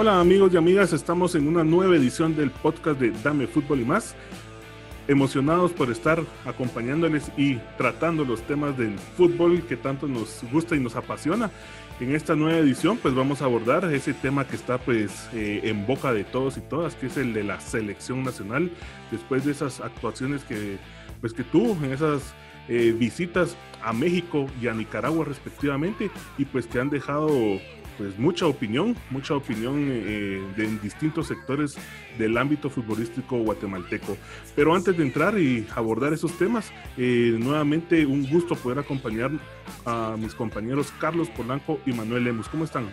Hola 0.00 0.18
amigos 0.18 0.54
y 0.54 0.56
amigas, 0.56 0.94
estamos 0.94 1.34
en 1.34 1.46
una 1.46 1.62
nueva 1.62 1.94
edición 1.94 2.34
del 2.34 2.50
podcast 2.50 2.98
de 2.98 3.10
Dame 3.22 3.46
Fútbol 3.46 3.80
y 3.80 3.84
más. 3.84 4.14
Emocionados 5.08 5.72
por 5.72 5.90
estar 5.90 6.22
acompañándoles 6.46 7.30
y 7.36 7.56
tratando 7.76 8.24
los 8.24 8.40
temas 8.40 8.78
del 8.78 8.98
fútbol 8.98 9.60
que 9.66 9.76
tanto 9.76 10.08
nos 10.08 10.42
gusta 10.50 10.74
y 10.74 10.80
nos 10.80 10.96
apasiona. 10.96 11.50
En 12.00 12.14
esta 12.14 12.34
nueva 12.34 12.56
edición 12.60 12.96
pues 12.96 13.14
vamos 13.14 13.42
a 13.42 13.44
abordar 13.44 13.92
ese 13.92 14.14
tema 14.14 14.46
que 14.46 14.56
está 14.56 14.78
pues 14.78 15.28
eh, 15.34 15.60
en 15.64 15.86
boca 15.86 16.14
de 16.14 16.24
todos 16.24 16.56
y 16.56 16.62
todas, 16.62 16.94
que 16.94 17.08
es 17.08 17.18
el 17.18 17.34
de 17.34 17.44
la 17.44 17.60
selección 17.60 18.24
nacional, 18.24 18.70
después 19.10 19.44
de 19.44 19.52
esas 19.52 19.82
actuaciones 19.82 20.44
que 20.44 20.78
pues 21.20 21.34
que 21.34 21.44
tuvo 21.44 21.76
en 21.84 21.92
esas 21.92 22.32
eh, 22.68 22.96
visitas 22.98 23.54
a 23.82 23.92
México 23.92 24.46
y 24.62 24.68
a 24.68 24.72
Nicaragua 24.72 25.26
respectivamente 25.26 26.10
y 26.38 26.46
pues 26.46 26.66
que 26.66 26.80
han 26.80 26.88
dejado 26.88 27.28
pues 27.98 28.18
mucha 28.18 28.46
opinión, 28.46 28.96
mucha 29.10 29.34
opinión 29.34 29.88
eh, 29.90 30.42
en 30.56 30.80
distintos 30.80 31.28
sectores 31.28 31.76
del 32.18 32.36
ámbito 32.36 32.70
futbolístico 32.70 33.38
guatemalteco. 33.38 34.16
Pero 34.56 34.74
antes 34.74 34.96
de 34.96 35.02
entrar 35.02 35.38
y 35.38 35.66
abordar 35.74 36.12
esos 36.12 36.36
temas, 36.38 36.72
eh, 36.96 37.36
nuevamente 37.38 38.06
un 38.06 38.28
gusto 38.28 38.54
poder 38.54 38.78
acompañar 38.78 39.30
a 39.84 40.16
mis 40.18 40.34
compañeros 40.34 40.92
Carlos 41.00 41.28
Polanco 41.30 41.78
y 41.86 41.92
Manuel 41.92 42.24
Lemus. 42.24 42.48
¿Cómo 42.48 42.64
están? 42.64 42.88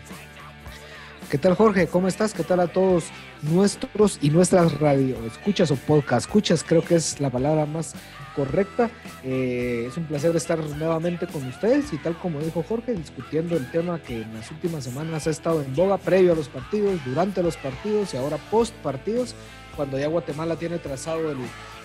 ¿Qué 1.30 1.38
tal 1.38 1.56
Jorge? 1.56 1.88
¿Cómo 1.88 2.08
estás? 2.08 2.34
¿Qué 2.34 2.44
tal 2.44 2.62
a 2.62 2.68
todos 2.68 3.10
nuestros 3.42 4.18
y 4.22 4.30
nuestras 4.30 4.80
radio 4.80 5.18
escuchas 5.26 5.72
o 5.72 5.76
podcast 5.76 6.26
escuchas? 6.26 6.64
Creo 6.64 6.82
que 6.82 6.96
es 6.96 7.20
la 7.20 7.30
palabra 7.30 7.66
más 7.66 7.96
correcta. 8.38 8.92
Eh, 9.24 9.86
es 9.88 9.98
un 9.98 10.06
placer 10.06 10.34
estar 10.36 10.60
nuevamente 10.60 11.26
con 11.26 11.46
ustedes 11.48 11.92
y 11.92 11.98
tal 11.98 12.16
como 12.18 12.40
dijo 12.40 12.64
Jorge, 12.64 12.94
discutiendo 12.94 13.58
el 13.58 13.70
tema 13.72 14.00
que 14.00 14.22
en 14.22 14.34
las 14.34 14.50
últimas 14.52 14.84
semanas 14.84 15.26
ha 15.26 15.32
estado 15.32 15.64
en 15.64 15.76
boga 15.76 15.98
previo 15.98 16.34
a 16.34 16.36
los 16.36 16.48
partidos, 16.48 17.04
durante 17.04 17.42
los 17.42 17.58
partidos 17.58 18.14
y 18.14 18.18
ahora 18.18 18.38
post 18.52 18.74
partidos, 18.76 19.36
cuando 19.76 19.98
ya 19.98 20.08
Guatemala 20.08 20.56
tiene 20.56 20.78
trazado 20.78 21.32
el 21.32 21.38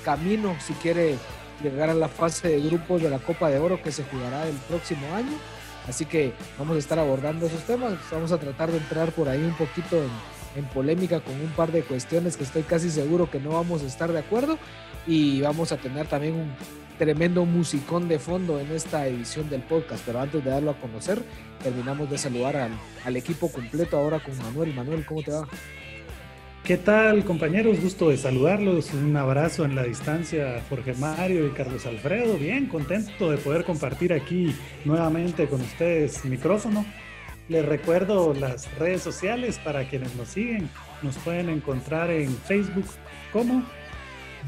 camino 0.04 0.54
si 0.60 0.74
quiere 0.74 1.16
llegar 1.62 1.88
a 1.88 1.94
la 1.94 2.08
fase 2.08 2.48
de 2.48 2.60
grupos 2.60 3.02
de 3.02 3.08
la 3.08 3.18
Copa 3.18 3.48
de 3.48 3.58
Oro 3.58 3.80
que 3.82 3.90
se 3.90 4.04
jugará 4.04 4.46
el 4.46 4.56
próximo 4.68 5.14
año. 5.14 5.38
Así 5.88 6.04
que 6.04 6.32
vamos 6.58 6.76
a 6.76 6.78
estar 6.78 6.98
abordando 6.98 7.46
esos 7.46 7.62
temas, 7.62 7.94
vamos 8.10 8.30
a 8.30 8.38
tratar 8.38 8.70
de 8.70 8.78
entrar 8.78 9.10
por 9.12 9.28
ahí 9.28 9.42
un 9.42 9.54
poquito 9.54 9.96
en, 9.96 10.10
en 10.56 10.64
polémica 10.66 11.20
con 11.20 11.34
un 11.34 11.50
par 11.50 11.72
de 11.72 11.82
cuestiones 11.82 12.36
que 12.36 12.44
estoy 12.44 12.62
casi 12.62 12.90
seguro 12.90 13.30
que 13.30 13.40
no 13.40 13.50
vamos 13.50 13.82
a 13.82 13.86
estar 13.86 14.12
de 14.12 14.18
acuerdo 14.18 14.58
y 15.06 15.40
vamos 15.40 15.72
a 15.72 15.76
tener 15.76 16.06
también 16.06 16.34
un 16.34 16.52
tremendo 16.98 17.44
musicón 17.44 18.08
de 18.08 18.18
fondo 18.18 18.60
en 18.60 18.70
esta 18.70 19.06
edición 19.06 19.48
del 19.50 19.62
podcast. 19.62 20.04
Pero 20.06 20.20
antes 20.20 20.44
de 20.44 20.50
darlo 20.50 20.70
a 20.70 20.78
conocer, 20.78 21.20
terminamos 21.62 22.10
de 22.10 22.18
saludar 22.18 22.70
al, 23.04 23.16
equipo 23.16 23.50
completo 23.50 23.96
ahora 23.96 24.20
con 24.20 24.36
Manuel. 24.38 24.74
Manuel, 24.74 25.04
¿cómo 25.04 25.22
te 25.22 25.32
va? 25.32 25.48
¿Qué 26.64 26.76
tal 26.76 27.24
compañeros? 27.24 27.80
Gusto 27.80 28.10
de 28.10 28.16
saludarlos. 28.16 28.94
Un 28.94 29.16
abrazo 29.16 29.64
en 29.64 29.74
la 29.74 29.82
distancia 29.82 30.62
Jorge 30.68 30.94
Mario 30.94 31.48
y 31.48 31.50
Carlos 31.50 31.84
Alfredo. 31.86 32.38
Bien, 32.38 32.66
contento 32.66 33.32
de 33.32 33.38
poder 33.38 33.64
compartir 33.64 34.12
aquí 34.12 34.54
nuevamente 34.84 35.48
con 35.48 35.60
ustedes 35.60 36.24
micrófono. 36.24 36.86
Les 37.52 37.66
recuerdo 37.66 38.32
las 38.32 38.74
redes 38.78 39.02
sociales 39.02 39.60
para 39.62 39.86
quienes 39.86 40.14
nos 40.14 40.28
siguen. 40.28 40.70
Nos 41.02 41.18
pueden 41.18 41.50
encontrar 41.50 42.10
en 42.10 42.34
Facebook 42.34 42.86
como 43.30 43.62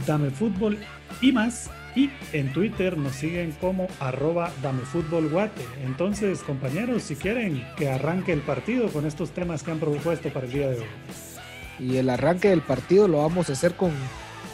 Dame 0.06 0.30
Fútbol 0.30 0.78
y 1.20 1.30
más. 1.30 1.70
Y 1.94 2.08
en 2.32 2.50
Twitter 2.54 2.96
nos 2.96 3.12
siguen 3.14 3.52
como 3.60 3.88
arroba 4.00 4.50
Dame 4.62 4.80
Fútbol 4.86 5.28
Guate. 5.28 5.66
Entonces, 5.84 6.40
compañeros, 6.40 7.02
si 7.02 7.14
quieren 7.14 7.62
que 7.76 7.90
arranque 7.90 8.32
el 8.32 8.40
partido 8.40 8.88
con 8.88 9.04
estos 9.04 9.32
temas 9.32 9.62
que 9.62 9.72
han 9.72 9.80
propuesto 9.80 10.30
para 10.30 10.46
el 10.46 10.52
día 10.52 10.70
de 10.70 10.78
hoy. 10.78 10.86
Y 11.78 11.98
el 11.98 12.08
arranque 12.08 12.48
del 12.48 12.62
partido 12.62 13.06
lo 13.06 13.18
vamos 13.18 13.50
a 13.50 13.52
hacer 13.52 13.74
con, 13.74 13.92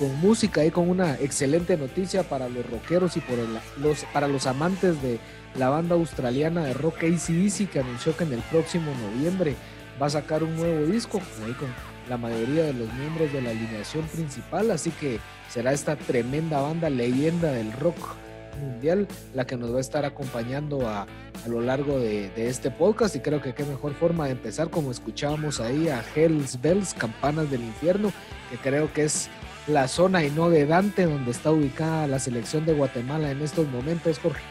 con 0.00 0.12
música 0.18 0.64
y 0.64 0.72
con 0.72 0.90
una 0.90 1.14
excelente 1.20 1.76
noticia 1.76 2.24
para 2.24 2.48
los 2.48 2.68
rockeros 2.68 3.16
y 3.16 3.22
para 4.12 4.26
los 4.26 4.46
amantes 4.48 5.00
de 5.02 5.20
la 5.56 5.68
banda 5.68 5.94
australiana 5.94 6.64
de 6.64 6.74
rock 6.74 7.04
ACDC 7.04 7.70
que 7.70 7.80
anunció 7.80 8.16
que 8.16 8.24
en 8.24 8.34
el 8.34 8.40
próximo 8.42 8.92
noviembre 8.94 9.54
va 10.00 10.06
a 10.06 10.10
sacar 10.10 10.42
un 10.42 10.56
nuevo 10.56 10.86
disco 10.86 11.20
ahí 11.44 11.52
con 11.52 11.68
la 12.08 12.16
mayoría 12.16 12.64
de 12.64 12.72
los 12.72 12.92
miembros 12.94 13.32
de 13.32 13.42
la 13.42 13.50
alineación 13.50 14.04
principal, 14.06 14.70
así 14.70 14.90
que 14.90 15.20
será 15.48 15.72
esta 15.72 15.96
tremenda 15.96 16.60
banda 16.60 16.90
leyenda 16.90 17.52
del 17.52 17.72
rock 17.72 17.96
mundial 18.60 19.06
la 19.34 19.46
que 19.46 19.56
nos 19.56 19.72
va 19.72 19.78
a 19.78 19.80
estar 19.80 20.04
acompañando 20.04 20.88
a, 20.88 21.06
lo 21.48 21.60
largo 21.60 21.98
de, 21.98 22.30
de, 22.30 22.48
este 22.48 22.70
podcast 22.70 23.16
y 23.16 23.20
creo 23.20 23.40
que 23.40 23.54
qué 23.54 23.64
mejor 23.64 23.94
forma 23.94 24.26
de 24.26 24.32
empezar 24.32 24.68
como 24.68 24.90
escuchábamos 24.90 25.60
ahí 25.60 25.88
a 25.88 26.04
Hells 26.14 26.60
Bells, 26.60 26.92
Campanas 26.92 27.50
del 27.50 27.62
Infierno, 27.62 28.12
que 28.50 28.58
creo 28.58 28.92
que 28.92 29.04
es 29.04 29.30
la 29.66 29.88
zona 29.88 30.24
y 30.24 30.30
no 30.30 30.50
de 30.50 30.66
Dante 30.66 31.06
donde 31.06 31.30
está 31.30 31.50
ubicada 31.50 32.06
la 32.06 32.18
selección 32.18 32.66
de 32.66 32.74
Guatemala 32.74 33.30
en 33.30 33.40
estos 33.40 33.68
momentos, 33.68 34.18
Jorge. 34.18 34.42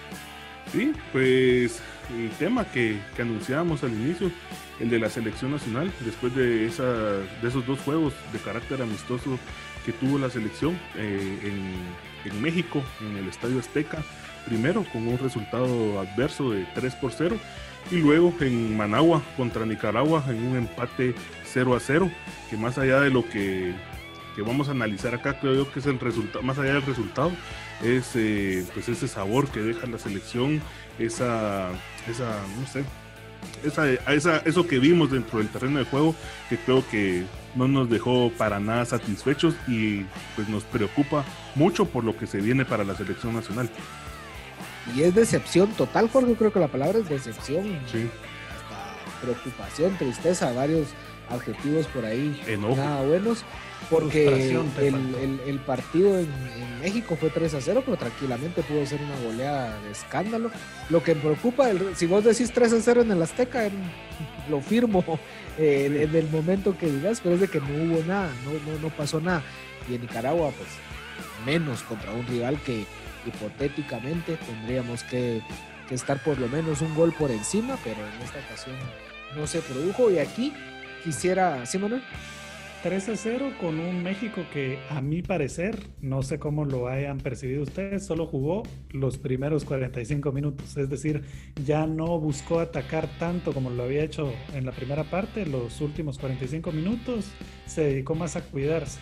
Sí, 0.72 0.94
pues 1.12 1.82
el 2.16 2.30
tema 2.38 2.66
que, 2.66 3.00
que 3.16 3.22
anunciábamos 3.22 3.84
al 3.84 3.92
inicio, 3.92 4.32
el 4.80 4.90
de 4.90 5.00
la 5.00 5.10
selección 5.10 5.52
nacional, 5.52 5.92
después 6.02 6.36
de, 6.36 6.66
esa, 6.66 6.84
de 6.84 7.48
esos 7.48 7.66
dos 7.66 7.80
juegos 7.80 8.14
de 8.32 8.40
carácter 8.40 8.82
amistoso 8.82 9.40
que 9.86 9.94
tuvo 9.94 10.20
la 10.20 10.30
selección 10.30 10.78
eh, 10.96 11.40
en, 11.44 12.32
en, 12.32 12.42
México, 12.42 12.84
en 13.02 13.18
el 13.18 13.28
Estadio 13.28 13.60
Azteca, 13.60 14.04
primero 14.46 14.86
con 14.92 15.08
un 15.08 15.18
resultado 15.18 16.00
adverso 16.00 16.52
de 16.52 16.66
3 16.76 16.96
por 16.96 17.12
0 17.12 17.38
y 17.92 17.96
luego 17.96 18.34
en 18.42 18.78
Managua 18.78 19.24
contra 19.38 19.66
Nicaragua 19.66 20.24
en 20.28 20.44
un 20.44 20.58
empate 20.58 21.16
0 21.46 21.76
a 21.76 21.80
0, 21.80 22.12
que 22.50 22.58
más 22.58 22.78
allá 22.78 23.02
de 23.02 23.10
lo 23.10 23.28
que, 23.28 23.74
que 24.40 24.44
vamos 24.50 24.70
a 24.70 24.72
analizar 24.72 25.14
acá, 25.14 25.38
creo 25.38 25.54
yo 25.54 25.70
que 25.70 25.80
es 25.80 25.86
el 25.86 26.00
resultado, 26.00 26.42
más 26.44 26.58
allá 26.58 26.76
del 26.76 26.86
resultado, 26.86 27.30
es 27.84 28.12
eh, 28.16 28.66
pues 28.74 28.88
ese 28.88 29.10
sabor 29.10 29.50
que 29.50 29.60
deja 29.60 29.86
la 29.86 29.98
selección, 29.98 30.62
esa, 30.98 31.68
esa 32.10 32.42
no 32.58 32.66
sé, 32.66 32.86
esa, 33.66 33.92
esa, 34.14 34.38
eso 34.38 34.66
que 34.66 34.80
vimos 34.80 35.12
dentro 35.12 35.40
del 35.40 35.50
terreno 35.50 35.80
de 35.80 35.86
juego, 35.86 36.16
que 36.48 36.56
creo 36.56 36.88
que 36.90 37.26
no 37.54 37.68
nos 37.68 37.90
dejó 37.90 38.32
para 38.38 38.62
nada 38.62 38.86
satisfechos 38.86 39.56
y 39.68 40.06
pues 40.38 40.48
nos 40.48 40.64
preocupa 40.64 41.26
mucho 41.56 41.84
por 41.84 42.06
lo 42.06 42.16
que 42.16 42.26
se 42.26 42.40
viene 42.40 42.64
para 42.64 42.86
la 42.86 42.96
selección 42.96 43.36
nacional. 43.36 43.70
Y 44.96 45.02
es 45.02 45.16
decepción 45.16 45.70
total, 45.74 46.10
Jorge, 46.10 46.34
creo 46.36 46.54
que 46.54 46.60
la 46.62 46.70
palabra 46.70 47.00
es 47.00 47.10
decepción. 47.10 47.78
Sí. 47.92 48.10
Preocupación, 49.22 49.98
tristeza, 49.98 50.52
varios 50.54 50.88
adjetivos 51.30 51.86
por 51.88 52.06
ahí 52.06 52.42
Enojo. 52.48 52.76
nada 52.76 53.02
buenos. 53.04 53.44
Porque 53.90 54.28
el, 54.28 54.58
el, 54.78 55.40
el, 55.48 55.60
partido 55.60 56.20
en, 56.20 56.26
en, 56.58 56.80
México 56.82 57.16
fue 57.20 57.30
3 57.30 57.54
a 57.54 57.62
0, 57.62 57.82
pero 57.86 57.98
tranquilamente 57.98 58.62
pudo 58.62 58.86
ser 58.86 59.00
una 59.02 59.18
goleada 59.26 59.82
de 59.82 59.92
escándalo. 59.92 60.52
Lo 60.90 61.02
que 61.02 61.16
me 61.16 61.22
preocupa, 61.22 61.70
el, 61.70 61.96
si 61.96 62.06
vos 62.06 62.24
decís 62.24 62.52
3 62.52 62.74
a 62.74 62.82
0 62.82 63.02
en 63.04 63.12
el 63.12 63.22
Azteca, 63.22 63.66
en, 63.66 63.74
lo 64.50 64.60
firmo 64.60 65.04
eh, 65.58 65.86
en, 65.86 66.10
en, 66.10 66.16
el 66.16 66.30
momento 66.30 66.78
que 66.78 66.88
digas, 66.92 67.22
pero 67.24 67.36
es 67.36 67.42
de 67.42 67.48
que 67.48 67.62
no 67.62 67.68
hubo 67.68 68.04
nada, 68.06 68.32
no, 68.44 68.52
no, 68.52 68.80
no 68.80 68.90
pasó 68.90 69.22
nada. 69.22 69.44
Y 69.90 69.96
en 69.96 70.02
Nicaragua, 70.02 70.52
pues 70.52 70.70
menos 71.46 71.82
contra 71.84 72.12
un 72.12 72.28
rival 72.28 72.60
que 72.62 72.86
hipotéticamente 73.26 74.38
tendríamos 74.46 75.04
que, 75.04 75.42
que 75.88 75.96
estar 75.96 76.22
por 76.22 76.38
lo 76.38 76.48
menos 76.48 76.82
un 76.82 76.94
gol 76.96 77.14
por 77.14 77.32
encima, 77.32 77.78
pero 77.84 77.98
en 78.06 78.22
esta 78.22 78.40
ocasión 78.40 78.76
no 79.36 79.48
se 79.48 79.62
produjo. 79.62 80.12
Y 80.12 80.20
aquí 80.20 80.54
quisiera, 81.04 81.66
¿sí, 81.66 81.78
Manuel? 81.78 82.02
3 82.82 83.10
a 83.10 83.18
0 83.18 83.54
con 83.60 83.78
un 83.78 84.04
México 84.04 84.42
que 84.54 84.80
a 84.90 85.02
mi 85.02 85.22
parecer, 85.22 85.78
no 86.02 86.24
sé 86.24 86.40
cómo 86.40 86.64
lo 86.64 86.88
hayan 86.88 87.18
percibido 87.18 87.64
ustedes, 87.64 88.06
solo 88.06 88.26
jugó 88.26 88.64
los 88.92 89.18
primeros 89.18 89.66
45 89.66 90.32
minutos, 90.32 90.78
es 90.78 90.90
decir, 90.90 91.24
ya 91.66 91.86
no 91.88 92.18
buscó 92.20 92.62
atacar 92.62 93.10
tanto 93.20 93.52
como 93.52 93.70
lo 93.70 93.84
había 93.84 94.06
hecho 94.06 94.32
en 94.54 94.66
la 94.66 94.72
primera 94.72 95.04
parte, 95.04 95.46
los 95.46 95.82
últimos 95.82 96.18
45 96.20 96.72
minutos 96.72 97.26
se 97.66 97.82
dedicó 97.82 98.16
más 98.16 98.38
a 98.38 98.42
cuidarse. 98.44 99.02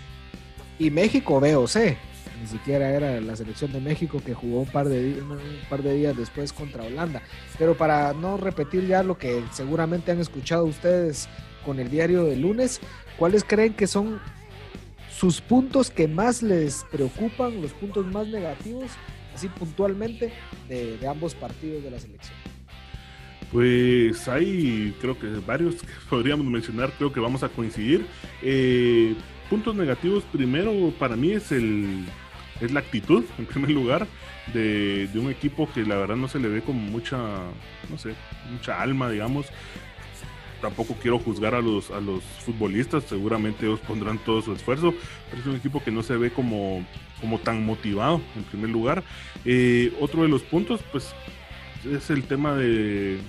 Y 0.79 0.89
México 0.89 1.39
VOC, 1.39 1.95
ni 2.39 2.47
siquiera 2.47 2.89
era 2.89 3.19
la 3.21 3.35
selección 3.35 3.71
de 3.71 3.79
México 3.79 4.21
que 4.23 4.33
jugó 4.33 4.61
un 4.61 4.67
par 4.67 4.87
de, 4.87 5.21
un 5.21 5.39
par 5.69 5.81
de 5.81 5.93
días 5.93 6.15
después 6.15 6.53
contra 6.53 6.83
Holanda. 6.83 7.21
Pero 7.57 7.75
para 7.75 8.13
no 8.13 8.37
repetir 8.37 8.85
ya 8.87 9.03
lo 9.03 9.17
que 9.17 9.43
seguramente 9.51 10.11
han 10.11 10.19
escuchado 10.19 10.65
ustedes 10.65 11.27
con 11.65 11.79
el 11.79 11.89
diario 11.89 12.23
de 12.23 12.35
lunes, 12.37 12.79
¿cuáles 13.17 13.43
creen 13.43 13.73
que 13.73 13.87
son 13.87 14.19
sus 15.11 15.41
puntos 15.41 15.89
que 15.89 16.07
más 16.07 16.43
les 16.43 16.85
preocupan, 16.91 17.61
los 17.61 17.73
puntos 17.73 18.05
más 18.05 18.27
negativos, 18.27 18.91
así 19.33 19.47
puntualmente, 19.47 20.31
de, 20.69 20.99
ambos 21.07 21.33
partidos 21.33 21.83
de 21.83 21.91
la 21.91 21.99
selección? 21.99 22.35
Pues 23.51 24.27
hay, 24.27 24.95
creo 24.99 25.17
que 25.17 25.27
varios 25.45 25.81
que 25.81 25.87
podríamos 26.09 26.45
mencionar, 26.45 26.91
creo 26.97 27.11
que 27.11 27.19
vamos 27.19 27.43
a 27.43 27.49
coincidir. 27.49 28.05
Eh, 28.43 29.15
puntos 29.49 29.75
negativos, 29.75 30.23
primero 30.31 30.93
para 30.99 31.15
mí 31.15 31.31
es 31.31 31.51
el 31.51 32.05
es 32.61 32.71
la 32.71 32.79
actitud, 32.79 33.23
en 33.37 33.45
primer 33.45 33.71
lugar, 33.71 34.07
de, 34.53 35.07
de, 35.07 35.19
un 35.19 35.29
equipo 35.29 35.69
que 35.71 35.81
la 35.83 35.95
verdad 35.95 36.15
no 36.15 36.27
se 36.27 36.39
le 36.39 36.47
ve 36.47 36.61
como 36.61 36.79
mucha, 36.79 37.17
no 37.89 37.97
sé, 37.97 38.13
mucha 38.51 38.81
alma, 38.81 39.09
digamos. 39.09 39.47
tampoco 40.61 40.95
quiero 41.01 41.19
juzgar 41.19 41.53
a 41.53 41.61
los, 41.61 41.91
a 41.91 41.99
los 41.99 42.23
futbolistas, 42.23 43.03
seguramente 43.03 43.65
ellos 43.65 43.79
pondrán 43.81 44.17
todo 44.19 44.41
su 44.41 44.53
esfuerzo, 44.53 44.93
pero 45.29 45.41
es 45.41 45.47
un 45.47 45.55
equipo 45.55 45.83
que 45.83 45.91
no 45.91 46.01
se 46.01 46.17
ve 46.17 46.31
como, 46.31 46.85
como 47.21 47.39
tan 47.39 47.65
motivado 47.65 48.21
en 48.35 48.43
primer 48.43 48.69
lugar. 48.69 49.03
Eh, 49.45 49.93
otro 49.99 50.23
de 50.23 50.29
los 50.29 50.43
puntos, 50.43 50.81
pues, 50.91 51.13
es 51.85 52.09
el 52.09 52.23
tema 52.23 52.55
de, 52.55 53.19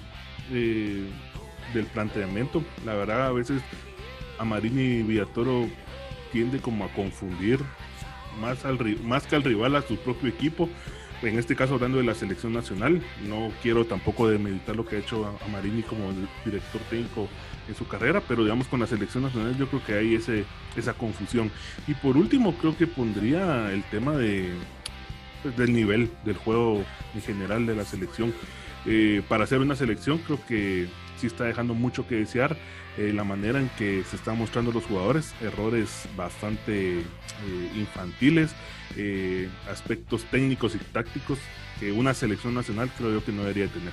del 0.51 1.87
planteamiento. 1.93 2.65
La 2.85 2.95
verdad, 2.95 3.27
a 3.27 3.33
veces 3.33 3.63
a 4.39 4.45
Marini 4.45 5.03
Villatoro 5.03 5.69
tiende 6.33 6.61
como 6.61 6.85
a 6.85 6.89
confundir 6.89 7.61
más, 8.41 8.65
al, 8.65 8.79
más 9.03 9.27
que 9.27 9.37
al 9.37 9.45
rival 9.45 9.77
a 9.77 9.83
su 9.83 9.97
propio 9.97 10.29
equipo 10.29 10.69
en 11.23 11.39
este 11.39 11.57
caso 11.57 11.75
hablando 11.75 11.99
de 11.99 12.05
la 12.05 12.15
selección 12.15 12.53
nacional, 12.53 13.03
no 13.27 13.51
quiero 13.63 13.85
tampoco 13.87 14.29
demeditar 14.29 14.77
lo 14.77 14.87
que 14.87 14.97
ha 14.97 14.99
hecho 15.01 15.27
a, 15.27 15.49
Marini 15.49 15.83
como 15.83 16.13
director 16.45 16.81
técnico 16.89 17.29
en 17.69 17.75
su 17.75 17.89
carrera, 17.89 18.23
pero 18.27 18.45
digamos 18.45 18.69
con 18.69 18.81
la 18.81 18.87
selección 18.87 19.25
nacional 19.25 19.57
yo 19.57 19.67
creo 19.69 19.85
que 19.85 19.95
hay 19.95 20.15
ese, 20.15 20.45
esa 20.77 20.95
confusión. 20.95 21.51
Y 21.89 21.95
por 21.95 22.17
último 22.17 22.55
creo 22.55 22.77
que 22.77 22.87
pondría 22.87 23.73
el 23.73 23.83
tema 23.85 24.17
de, 24.17 24.53
pues, 25.43 25.57
del 25.57 25.73
nivel 25.73 26.11
del 26.25 26.37
juego 26.37 26.85
en 27.15 27.23
general 27.23 27.67
de 27.67 27.75
la 27.75 27.85
selección. 27.85 28.33
Eh, 28.87 29.23
para 29.29 29.45
hacer 29.45 29.59
una 29.59 29.75
selección 29.75 30.19
creo 30.19 30.39
que 30.47 30.87
sí 31.19 31.27
está 31.27 31.45
dejando 31.45 31.75
mucho 31.75 32.07
que 32.07 32.17
desear. 32.17 32.57
Eh, 32.97 33.13
la 33.13 33.23
manera 33.23 33.61
en 33.61 33.69
que 33.71 34.03
se 34.05 34.17
están 34.17 34.39
mostrando 34.39 34.73
los 34.73 34.85
jugadores, 34.85 35.35
errores 35.41 36.09
bastante 36.17 37.01
eh, 37.01 37.05
infantiles, 37.77 38.55
eh, 38.97 39.49
aspectos 39.71 40.25
técnicos 40.25 40.75
y 40.75 40.79
tácticos 40.79 41.39
que 41.79 41.93
una 41.93 42.13
selección 42.13 42.55
nacional 42.55 42.91
creo 42.97 43.13
yo 43.13 43.25
que 43.25 43.33
no 43.33 43.43
debería 43.43 43.69
tener. 43.69 43.93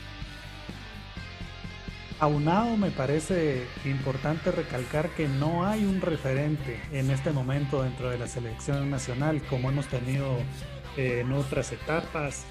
Aunado 2.20 2.78
me 2.78 2.92
parece 2.92 3.66
importante 3.84 4.50
recalcar 4.50 5.10
que 5.10 5.28
no 5.28 5.68
hay 5.68 5.84
un 5.84 6.00
referente 6.00 6.80
en 6.94 7.12
este 7.12 7.32
momento 7.32 7.84
dentro 7.84 8.10
de 8.10 8.18
la 8.18 8.28
selección 8.28 8.90
nacional 8.90 9.42
como 9.50 9.70
hemos 9.70 9.88
tenido 9.88 10.40
en 10.98 11.32
otras 11.32 11.72
etapas. 11.72 12.46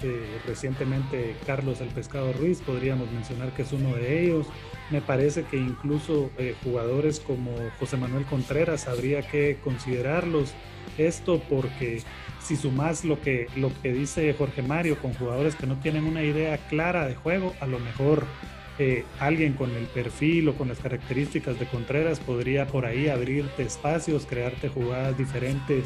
recientemente 0.45 1.35
Carlos 1.45 1.81
el 1.81 1.89
Pescado 1.89 2.33
Ruiz 2.33 2.61
podríamos 2.61 3.11
mencionar 3.11 3.51
que 3.53 3.63
es 3.63 3.71
uno 3.71 3.95
de 3.95 4.23
ellos. 4.23 4.47
Me 4.91 5.01
parece 5.01 5.43
que 5.43 5.57
incluso 5.57 6.29
eh, 6.37 6.55
jugadores 6.63 7.19
como 7.19 7.51
José 7.79 7.97
Manuel 7.97 8.25
Contreras 8.25 8.87
habría 8.87 9.21
que 9.21 9.57
considerarlos. 9.63 10.53
Esto 10.97 11.41
porque 11.49 12.03
si 12.39 12.55
sumas 12.55 13.03
lo 13.03 13.19
que, 13.19 13.47
lo 13.55 13.71
que 13.81 13.91
dice 13.91 14.33
Jorge 14.37 14.61
Mario 14.61 14.97
con 15.01 15.13
jugadores 15.13 15.55
que 15.55 15.65
no 15.65 15.79
tienen 15.79 16.05
una 16.05 16.23
idea 16.23 16.57
clara 16.69 17.07
de 17.07 17.15
juego, 17.15 17.53
a 17.59 17.65
lo 17.65 17.79
mejor 17.79 18.25
eh, 18.77 19.05
alguien 19.19 19.53
con 19.53 19.71
el 19.71 19.85
perfil 19.85 20.49
o 20.49 20.55
con 20.55 20.67
las 20.67 20.79
características 20.79 21.57
de 21.57 21.65
Contreras 21.65 22.19
podría 22.19 22.67
por 22.67 22.85
ahí 22.85 23.07
abrirte 23.07 23.63
espacios, 23.63 24.25
crearte 24.25 24.69
jugadas 24.69 25.17
diferentes 25.17 25.85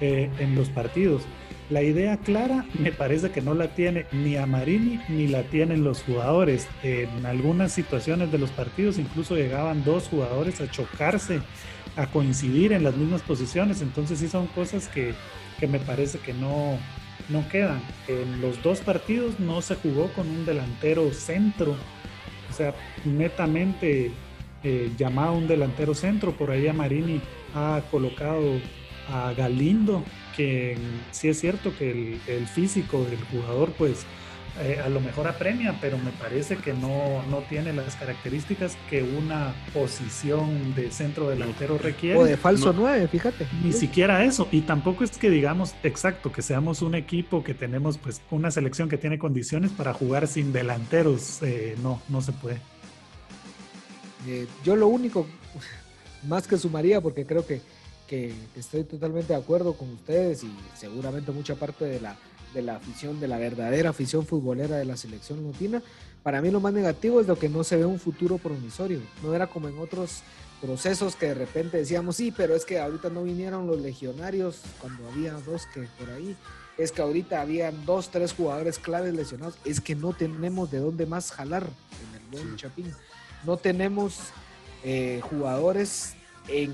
eh, 0.00 0.30
en 0.38 0.54
los 0.54 0.70
partidos. 0.70 1.22
La 1.70 1.82
idea 1.82 2.16
clara 2.16 2.64
me 2.78 2.92
parece 2.92 3.30
que 3.30 3.42
no 3.42 3.52
la 3.52 3.68
tiene 3.74 4.06
ni 4.10 4.36
a 4.36 4.46
Marini 4.46 5.00
ni 5.10 5.26
la 5.28 5.42
tienen 5.42 5.84
los 5.84 6.02
jugadores. 6.02 6.66
En 6.82 7.26
algunas 7.26 7.72
situaciones 7.72 8.32
de 8.32 8.38
los 8.38 8.50
partidos 8.50 8.98
incluso 8.98 9.36
llegaban 9.36 9.84
dos 9.84 10.08
jugadores 10.08 10.62
a 10.62 10.70
chocarse, 10.70 11.40
a 11.96 12.06
coincidir 12.06 12.72
en 12.72 12.84
las 12.84 12.96
mismas 12.96 13.20
posiciones. 13.20 13.82
Entonces 13.82 14.18
sí 14.18 14.28
son 14.28 14.46
cosas 14.46 14.88
que, 14.88 15.14
me 15.68 15.78
parece 15.78 16.18
que 16.18 16.32
no, 16.32 16.78
no 17.28 17.46
quedan. 17.50 17.82
En 18.06 18.40
los 18.40 18.62
dos 18.62 18.80
partidos 18.80 19.38
no 19.38 19.60
se 19.60 19.74
jugó 19.74 20.10
con 20.14 20.26
un 20.26 20.46
delantero 20.46 21.12
centro, 21.12 21.76
o 22.48 22.52
sea, 22.54 22.74
netamente 23.04 24.10
eh, 24.64 24.90
llamado 24.96 25.34
un 25.34 25.46
delantero 25.46 25.92
centro. 25.92 26.32
Por 26.32 26.50
ahí 26.50 26.66
a 26.66 26.72
Marini 26.72 27.20
ha 27.54 27.82
colocado 27.90 28.58
a 29.12 29.34
Galindo 29.34 30.02
que 30.38 30.78
sí 31.10 31.28
es 31.28 31.40
cierto 31.40 31.76
que 31.76 32.16
el, 32.28 32.46
físico 32.46 33.04
del 33.04 33.20
jugador 33.24 33.72
pues 33.76 34.06
eh, 34.60 34.80
a 34.82 34.88
lo 34.88 35.00
mejor 35.00 35.26
apremia, 35.26 35.76
pero 35.80 35.98
me 35.98 36.12
parece 36.12 36.56
que 36.56 36.72
no, 36.72 37.22
no, 37.28 37.38
tiene 37.48 37.72
las 37.72 37.96
características 37.96 38.76
que 38.88 39.02
una 39.02 39.52
posición 39.74 40.74
de 40.76 40.92
centro 40.92 41.28
delantero 41.28 41.76
requiere. 41.76 42.18
O 42.18 42.24
de 42.24 42.36
falso 42.36 42.72
9, 42.72 43.08
fíjate. 43.08 43.46
Ni 43.64 43.72
siquiera 43.72 44.24
eso. 44.24 44.48
Y 44.52 44.60
tampoco 44.60 45.04
es 45.04 45.18
que 45.18 45.28
digamos, 45.28 45.74
exacto, 45.82 46.32
que 46.32 46.42
seamos 46.42 46.82
un 46.82 46.94
equipo 46.94 47.42
que 47.42 47.54
tenemos 47.54 47.98
pues 47.98 48.20
una 48.30 48.50
selección 48.52 48.88
que 48.88 48.96
tiene 48.96 49.18
condiciones 49.18 49.72
para 49.72 49.92
jugar 49.92 50.28
sin 50.28 50.52
delanteros. 50.52 51.42
Eh, 51.42 51.76
no, 51.82 52.00
no 52.08 52.20
se 52.20 52.32
puede. 52.32 52.60
Eh, 54.26 54.46
yo 54.64 54.76
lo 54.76 54.86
único, 54.86 55.26
más 56.28 56.46
que 56.46 56.58
sumaría, 56.58 57.00
porque 57.00 57.26
creo 57.26 57.44
que 57.44 57.60
que 58.08 58.34
estoy 58.56 58.84
totalmente 58.84 59.34
de 59.34 59.38
acuerdo 59.38 59.74
con 59.74 59.92
ustedes 59.92 60.42
y 60.42 60.50
seguramente 60.74 61.30
mucha 61.30 61.54
parte 61.54 61.84
de 61.84 62.00
la, 62.00 62.16
de 62.54 62.62
la 62.62 62.76
afición, 62.76 63.20
de 63.20 63.28
la 63.28 63.38
verdadera 63.38 63.90
afición 63.90 64.26
futbolera 64.26 64.76
de 64.76 64.86
la 64.86 64.96
selección 64.96 65.42
lutina. 65.42 65.82
Para 66.22 66.40
mí 66.40 66.50
lo 66.50 66.58
más 66.58 66.72
negativo 66.72 67.20
es 67.20 67.26
lo 67.28 67.38
que 67.38 67.48
no 67.48 67.62
se 67.62 67.76
ve 67.76 67.84
un 67.84 68.00
futuro 68.00 68.38
promisorio. 68.38 69.00
No 69.22 69.34
era 69.34 69.46
como 69.46 69.68
en 69.68 69.78
otros 69.78 70.22
procesos 70.60 71.14
que 71.14 71.26
de 71.26 71.34
repente 71.34 71.76
decíamos, 71.76 72.16
sí, 72.16 72.32
pero 72.36 72.56
es 72.56 72.64
que 72.64 72.80
ahorita 72.80 73.10
no 73.10 73.22
vinieron 73.22 73.66
los 73.66 73.80
legionarios 73.80 74.62
cuando 74.80 75.06
había 75.08 75.34
dos 75.34 75.66
que 75.72 75.82
por 75.98 76.10
ahí. 76.10 76.34
Es 76.78 76.92
que 76.92 77.02
ahorita 77.02 77.40
habían 77.40 77.84
dos, 77.84 78.10
tres 78.10 78.32
jugadores 78.32 78.78
claves 78.78 79.14
lesionados. 79.14 79.56
Es 79.64 79.80
que 79.80 79.94
no 79.94 80.12
tenemos 80.12 80.70
de 80.70 80.78
dónde 80.78 81.06
más 81.06 81.30
jalar 81.30 81.64
en 81.64 82.20
el 82.20 82.26
buen 82.30 82.56
Chapín. 82.56 82.92
No 83.44 83.56
tenemos 83.56 84.16
eh, 84.82 85.20
jugadores 85.28 86.14
en 86.48 86.72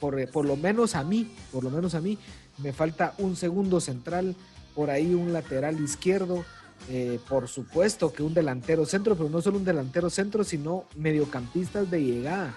por, 0.00 0.44
lo 0.44 0.56
menos 0.56 0.94
a 0.94 1.04
mí, 1.04 1.30
por 1.52 1.64
lo 1.64 1.70
menos 1.70 1.94
a 1.94 2.00
mí, 2.00 2.18
me 2.58 2.72
falta 2.72 3.14
un 3.18 3.36
segundo 3.36 3.80
central, 3.80 4.34
por 4.74 4.90
ahí 4.90 5.14
un 5.14 5.32
lateral 5.32 5.80
izquierdo, 5.80 6.44
eh, 6.88 7.18
por 7.28 7.48
supuesto 7.48 8.12
que 8.12 8.22
un 8.22 8.34
delantero 8.34 8.86
centro, 8.86 9.16
pero 9.16 9.28
no 9.28 9.40
solo 9.40 9.58
un 9.58 9.64
delantero 9.64 10.10
centro, 10.10 10.44
sino 10.44 10.84
mediocampistas 10.96 11.90
de 11.90 12.02
llegada, 12.02 12.54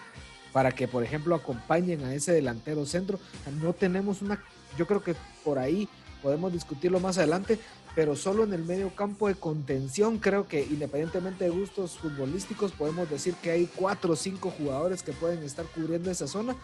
para 0.53 0.71
que, 0.71 0.87
por 0.87 1.03
ejemplo, 1.03 1.35
acompañen 1.35 2.03
a 2.03 2.13
ese 2.13 2.33
delantero 2.33 2.85
centro. 2.85 3.19
no 3.61 3.73
tenemos 3.73 4.21
una, 4.21 4.43
yo 4.77 4.85
creo 4.85 5.03
que 5.03 5.15
por 5.43 5.59
ahí 5.59 5.87
podemos 6.21 6.53
discutirlo 6.53 6.99
más 6.99 7.17
adelante, 7.17 7.57
pero 7.95 8.15
solo 8.15 8.43
en 8.43 8.53
el 8.53 8.63
medio 8.63 8.93
campo 8.95 9.27
de 9.27 9.35
contención 9.35 10.19
creo 10.19 10.47
que 10.47 10.61
independientemente 10.61 11.45
de 11.45 11.49
gustos 11.49 11.97
futbolísticos 11.97 12.71
podemos 12.71 13.09
decir 13.09 13.33
que 13.35 13.51
hay 13.51 13.69
cuatro 13.75 14.13
o 14.13 14.15
cinco 14.15 14.53
jugadores 14.57 15.03
que 15.03 15.11
pueden 15.11 15.43
estar 15.43 15.65
cubriendo 15.65 16.09
esa 16.09 16.27
zona 16.27 16.55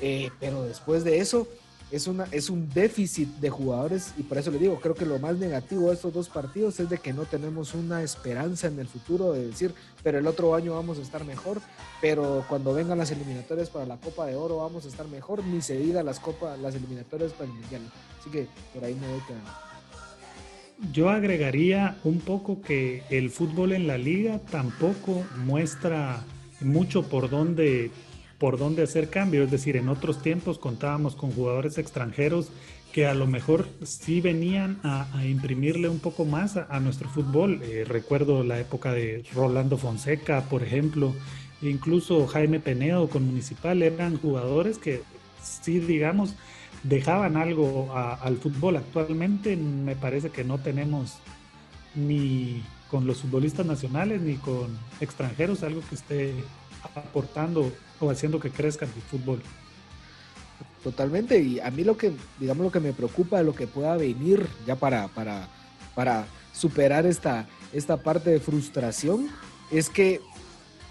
eh, 0.00 0.30
pero 0.40 0.62
después 0.64 1.04
de 1.04 1.18
eso, 1.18 1.48
es, 1.90 2.06
una, 2.06 2.24
es 2.32 2.50
un 2.50 2.68
déficit 2.68 3.28
de 3.36 3.50
jugadores 3.50 4.12
y 4.18 4.22
por 4.22 4.38
eso 4.38 4.50
le 4.50 4.58
digo, 4.58 4.78
creo 4.80 4.94
que 4.94 5.06
lo 5.06 5.18
más 5.18 5.36
negativo 5.38 5.88
de 5.88 5.94
estos 5.94 6.12
dos 6.12 6.28
partidos 6.28 6.78
es 6.80 6.90
de 6.90 6.98
que 6.98 7.12
no 7.12 7.24
tenemos 7.24 7.74
una 7.74 8.02
esperanza 8.02 8.66
en 8.66 8.78
el 8.78 8.86
futuro 8.86 9.32
de 9.32 9.46
decir, 9.46 9.72
pero 10.02 10.18
el 10.18 10.26
otro 10.26 10.54
año 10.54 10.74
vamos 10.74 10.98
a 10.98 11.02
estar 11.02 11.24
mejor, 11.24 11.60
pero 12.00 12.44
cuando 12.48 12.74
vengan 12.74 12.98
las 12.98 13.10
eliminatorias 13.10 13.70
para 13.70 13.86
la 13.86 13.96
Copa 13.96 14.26
de 14.26 14.36
Oro 14.36 14.58
vamos 14.58 14.84
a 14.84 14.88
estar 14.88 15.08
mejor, 15.08 15.42
ni 15.44 15.62
se 15.62 15.78
diga 15.78 16.02
las 16.02 16.20
copas, 16.20 16.58
las 16.58 16.74
eliminatorias 16.74 17.32
para 17.32 17.50
el 17.50 17.56
Mundial. 17.56 17.82
Así 18.20 18.30
que 18.30 18.46
por 18.74 18.84
ahí 18.84 18.94
me 18.94 19.08
voy 19.08 19.20
quedando. 19.26 19.50
Yo 20.92 21.10
agregaría 21.10 21.96
un 22.04 22.20
poco 22.20 22.62
que 22.62 23.02
el 23.10 23.30
fútbol 23.30 23.72
en 23.72 23.88
la 23.88 23.98
liga 23.98 24.38
tampoco 24.50 25.24
muestra 25.44 26.22
mucho 26.60 27.08
por 27.08 27.30
dónde 27.30 27.90
por 28.38 28.58
dónde 28.58 28.82
hacer 28.82 29.10
cambio. 29.10 29.44
Es 29.44 29.50
decir, 29.50 29.76
en 29.76 29.88
otros 29.88 30.22
tiempos 30.22 30.58
contábamos 30.58 31.16
con 31.16 31.32
jugadores 31.32 31.78
extranjeros 31.78 32.50
que 32.92 33.06
a 33.06 33.14
lo 33.14 33.26
mejor 33.26 33.68
sí 33.84 34.20
venían 34.20 34.78
a, 34.82 35.06
imprimirle 35.26 35.88
un 35.88 35.98
poco 35.98 36.24
más 36.24 36.56
a, 36.56 36.80
nuestro 36.80 37.08
fútbol. 37.08 37.60
Eh, 37.62 37.84
recuerdo 37.86 38.42
la 38.44 38.58
época 38.58 38.92
de 38.92 39.24
Rolando 39.34 39.76
Fonseca, 39.76 40.42
por 40.48 40.62
ejemplo, 40.62 41.14
incluso 41.60 42.26
Jaime 42.26 42.60
Penedo 42.60 43.08
con 43.08 43.24
Municipal, 43.24 43.82
eran 43.82 44.16
jugadores 44.16 44.78
que 44.78 45.02
sí, 45.42 45.80
digamos, 45.80 46.34
dejaban 46.82 47.36
algo 47.36 47.94
al 47.94 48.38
fútbol. 48.38 48.76
Actualmente 48.76 49.56
me 49.56 49.96
parece 49.96 50.30
que 50.30 50.44
no 50.44 50.58
tenemos 50.58 51.18
ni 51.94 52.62
con 52.90 53.06
los 53.06 53.18
futbolistas 53.18 53.66
nacionales 53.66 54.22
ni 54.22 54.36
con 54.36 54.78
extranjeros 55.00 55.62
algo 55.62 55.82
que 55.88 55.94
esté 55.94 56.34
aportando 56.82 57.72
o 58.00 58.10
haciendo 58.10 58.40
que 58.40 58.50
crezca 58.50 58.84
el 58.84 58.90
fútbol. 58.90 59.42
Totalmente, 60.82 61.40
y 61.40 61.60
a 61.60 61.70
mí 61.70 61.84
lo 61.84 61.96
que, 61.96 62.12
digamos, 62.38 62.64
lo 62.64 62.72
que 62.72 62.80
me 62.80 62.92
preocupa 62.92 63.38
de 63.38 63.44
lo 63.44 63.54
que 63.54 63.66
pueda 63.66 63.96
venir 63.96 64.46
ya 64.66 64.76
para, 64.76 65.08
para, 65.08 65.48
para 65.94 66.26
superar 66.52 67.04
esta, 67.04 67.46
esta 67.72 67.96
parte 67.96 68.30
de 68.30 68.40
frustración 68.40 69.28
es 69.70 69.88
que, 69.88 70.20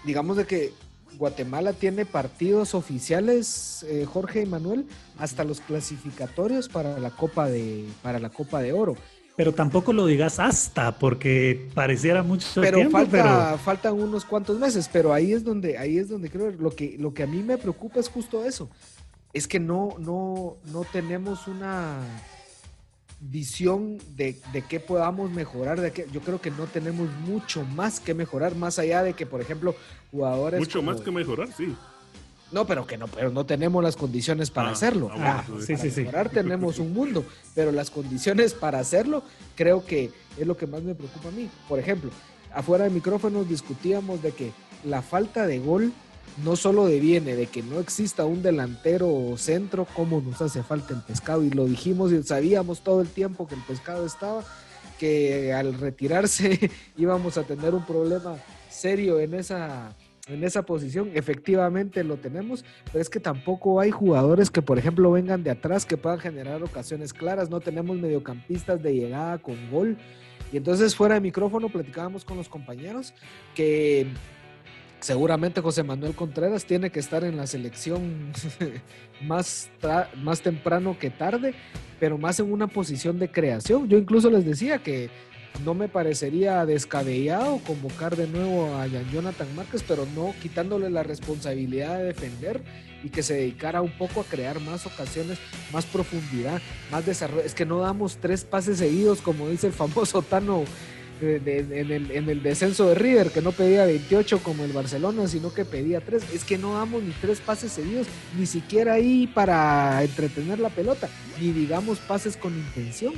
digamos, 0.04 0.36
de 0.36 0.46
que 0.46 0.72
Guatemala 1.18 1.72
tiene 1.72 2.06
partidos 2.06 2.74
oficiales, 2.74 3.84
eh, 3.88 4.04
Jorge 4.04 4.42
y 4.42 4.46
Manuel, 4.46 4.86
hasta 5.18 5.42
los 5.42 5.60
clasificatorios 5.60 6.68
para 6.68 6.98
la 6.98 7.10
Copa 7.10 7.48
de, 7.48 7.86
para 8.02 8.20
la 8.20 8.30
Copa 8.30 8.60
de 8.60 8.72
Oro. 8.72 8.94
Pero 9.38 9.52
tampoco 9.52 9.92
lo 9.92 10.04
digas 10.04 10.40
hasta, 10.40 10.98
porque 10.98 11.68
pareciera 11.72 12.24
mucho 12.24 12.60
pero 12.60 12.78
tiempo, 12.78 12.98
falta, 12.98 13.10
pero 13.12 13.58
faltan 13.58 13.92
unos 13.92 14.24
cuantos 14.24 14.58
meses, 14.58 14.90
pero 14.92 15.12
ahí 15.12 15.32
es 15.32 15.44
donde, 15.44 15.78
ahí 15.78 15.96
es 15.96 16.08
donde 16.08 16.28
creo, 16.28 16.50
lo 16.50 16.72
que, 16.72 16.96
lo 16.98 17.14
que 17.14 17.22
a 17.22 17.28
mí 17.28 17.44
me 17.44 17.56
preocupa 17.56 18.00
es 18.00 18.08
justo 18.08 18.44
eso. 18.44 18.68
Es 19.32 19.46
que 19.46 19.60
no, 19.60 19.94
no, 20.00 20.56
no 20.72 20.84
tenemos 20.92 21.46
una 21.46 22.00
visión 23.20 23.98
de, 24.16 24.40
de 24.52 24.62
qué 24.62 24.80
podamos 24.80 25.30
mejorar, 25.30 25.80
de 25.80 25.92
que 25.92 26.08
yo 26.12 26.20
creo 26.20 26.40
que 26.40 26.50
no 26.50 26.64
tenemos 26.64 27.08
mucho 27.24 27.62
más 27.62 28.00
que 28.00 28.14
mejorar, 28.14 28.56
más 28.56 28.80
allá 28.80 29.04
de 29.04 29.14
que, 29.14 29.24
por 29.24 29.40
ejemplo, 29.40 29.76
jugadores. 30.10 30.58
Mucho 30.58 30.82
más 30.82 31.00
que 31.00 31.12
mejorar, 31.12 31.48
sí. 31.56 31.76
No, 32.50 32.66
pero 32.66 32.86
que 32.86 32.96
no, 32.96 33.08
pero 33.08 33.30
no 33.30 33.44
tenemos 33.44 33.82
las 33.84 33.96
condiciones 33.96 34.50
para 34.50 34.70
ah, 34.70 34.72
hacerlo. 34.72 35.10
Ah, 35.12 35.44
sí, 35.60 35.76
sí, 35.76 35.90
sí. 35.90 36.06
tenemos 36.32 36.78
un 36.78 36.94
mundo, 36.94 37.24
pero 37.54 37.72
las 37.72 37.90
condiciones 37.90 38.54
para 38.54 38.78
hacerlo 38.78 39.22
creo 39.54 39.84
que 39.84 40.10
es 40.38 40.46
lo 40.46 40.56
que 40.56 40.66
más 40.66 40.82
me 40.82 40.94
preocupa 40.94 41.28
a 41.28 41.32
mí. 41.32 41.50
Por 41.68 41.78
ejemplo, 41.78 42.10
afuera 42.54 42.84
de 42.84 42.90
micrófonos 42.90 43.48
discutíamos 43.48 44.22
de 44.22 44.32
que 44.32 44.52
la 44.84 45.02
falta 45.02 45.46
de 45.46 45.58
gol 45.58 45.92
no 46.42 46.56
solo 46.56 46.86
deviene 46.86 47.36
de 47.36 47.46
que 47.46 47.62
no 47.62 47.80
exista 47.80 48.24
un 48.24 48.42
delantero 48.42 49.34
centro, 49.36 49.86
como 49.94 50.20
nos 50.20 50.40
hace 50.40 50.62
falta 50.62 50.94
el 50.94 51.02
pescado, 51.02 51.42
y 51.42 51.50
lo 51.50 51.66
dijimos 51.66 52.12
y 52.12 52.22
sabíamos 52.22 52.80
todo 52.80 53.00
el 53.00 53.08
tiempo 53.08 53.46
que 53.46 53.56
el 53.56 53.62
pescado 53.62 54.06
estaba, 54.06 54.44
que 54.98 55.52
al 55.52 55.74
retirarse 55.74 56.70
íbamos 56.96 57.36
a 57.36 57.42
tener 57.42 57.74
un 57.74 57.84
problema 57.84 58.36
serio 58.70 59.20
en 59.20 59.34
esa 59.34 59.94
en 60.28 60.44
esa 60.44 60.62
posición. 60.62 61.10
Efectivamente 61.14 62.04
lo 62.04 62.16
tenemos, 62.16 62.64
pero 62.86 63.00
es 63.00 63.10
que 63.10 63.20
tampoco 63.20 63.80
hay 63.80 63.90
jugadores 63.90 64.50
que, 64.50 64.62
por 64.62 64.78
ejemplo, 64.78 65.10
vengan 65.10 65.42
de 65.42 65.50
atrás 65.50 65.86
que 65.86 65.96
puedan 65.96 66.18
generar 66.18 66.62
ocasiones 66.62 67.12
claras. 67.12 67.50
No 67.50 67.60
tenemos 67.60 67.96
mediocampistas 67.96 68.82
de 68.82 68.94
llegada 68.94 69.38
con 69.38 69.70
gol. 69.70 69.96
Y 70.52 70.56
entonces 70.56 70.94
fuera 70.94 71.14
de 71.14 71.20
micrófono 71.20 71.68
platicábamos 71.68 72.24
con 72.24 72.36
los 72.36 72.48
compañeros 72.48 73.12
que 73.54 74.06
seguramente 75.00 75.60
José 75.60 75.82
Manuel 75.82 76.14
Contreras 76.14 76.64
tiene 76.64 76.90
que 76.90 77.00
estar 77.00 77.24
en 77.24 77.36
la 77.36 77.46
selección 77.46 78.32
más, 79.22 79.70
más 80.16 80.40
temprano 80.40 80.96
que 80.98 81.10
tarde, 81.10 81.54
pero 82.00 82.18
más 82.18 82.40
en 82.40 82.52
una 82.52 82.66
posición 82.66 83.18
de 83.18 83.30
creación. 83.30 83.88
Yo 83.88 83.98
incluso 83.98 84.30
les 84.30 84.44
decía 84.44 84.78
que 84.78 85.10
no 85.64 85.74
me 85.74 85.88
parecería 85.88 86.64
descabellado 86.66 87.58
convocar 87.66 88.16
de 88.16 88.26
nuevo 88.26 88.76
a 88.76 88.86
Jonathan 88.86 89.54
Márquez, 89.56 89.84
pero 89.86 90.06
no 90.14 90.34
quitándole 90.40 90.90
la 90.90 91.02
responsabilidad 91.02 91.98
de 91.98 92.04
defender 92.04 92.62
y 93.02 93.10
que 93.10 93.22
se 93.22 93.34
dedicara 93.34 93.82
un 93.82 93.96
poco 93.96 94.20
a 94.20 94.24
crear 94.24 94.60
más 94.60 94.86
ocasiones, 94.86 95.38
más 95.72 95.86
profundidad, 95.86 96.60
más 96.90 97.06
desarrollo. 97.06 97.42
Es 97.42 97.54
que 97.54 97.66
no 97.66 97.80
damos 97.80 98.18
tres 98.18 98.44
pases 98.44 98.78
seguidos, 98.78 99.20
como 99.20 99.48
dice 99.48 99.68
el 99.68 99.72
famoso 99.72 100.22
Tano 100.22 100.64
en, 101.20 101.48
el, 101.48 102.10
en, 102.10 102.28
el, 102.28 102.42
descenso 102.42 102.88
de 102.88 102.94
River, 102.94 103.30
que 103.30 103.42
no 103.42 103.52
pedía 103.52 103.84
28 103.84 104.40
como 104.42 104.64
el 104.64 104.72
Barcelona, 104.72 105.26
sino 105.26 105.52
que 105.52 105.64
pedía 105.64 106.00
tres. 106.00 106.22
Es 106.32 106.44
que 106.44 106.58
no 106.58 106.74
damos 106.74 107.02
ni 107.02 107.12
tres 107.12 107.40
pases 107.40 107.72
seguidos, 107.72 108.06
ni 108.38 108.46
siquiera 108.46 108.94
ahí 108.94 109.26
para 109.26 110.02
entretener 110.02 110.60
la 110.60 110.70
pelota, 110.70 111.08
ni 111.40 111.52
digamos 111.52 111.98
pases 111.98 112.36
con 112.36 112.54
intención. 112.54 113.14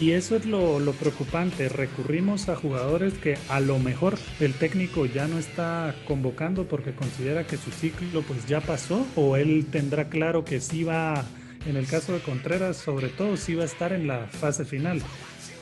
Y 0.00 0.10
eso 0.10 0.34
es 0.34 0.44
lo, 0.44 0.80
preocupante. 0.92 1.68
Recurrimos 1.68 2.48
a 2.48 2.56
jugadores 2.56 3.14
que 3.14 3.38
a 3.48 3.60
lo 3.60 3.78
mejor 3.78 4.18
el 4.40 4.52
técnico 4.54 5.06
ya 5.06 5.28
no 5.28 5.38
está 5.38 5.94
convocando 6.06 6.64
porque 6.64 6.94
considera 6.94 7.46
que 7.46 7.56
su 7.56 7.70
ciclo 7.70 8.22
pues 8.22 8.46
ya 8.46 8.60
pasó 8.60 9.06
o 9.14 9.36
él 9.36 9.66
tendrá 9.70 10.08
claro 10.08 10.44
que 10.44 10.60
sí 10.60 10.82
va, 10.82 11.24
en 11.66 11.76
el 11.76 11.86
caso 11.86 12.12
de 12.12 12.18
Contreras 12.20 12.76
sobre 12.76 13.08
todo, 13.08 13.36
sí 13.36 13.54
va 13.54 13.62
a 13.62 13.66
estar 13.66 13.92
en 13.92 14.08
la 14.08 14.26
fase 14.26 14.64
final, 14.64 15.00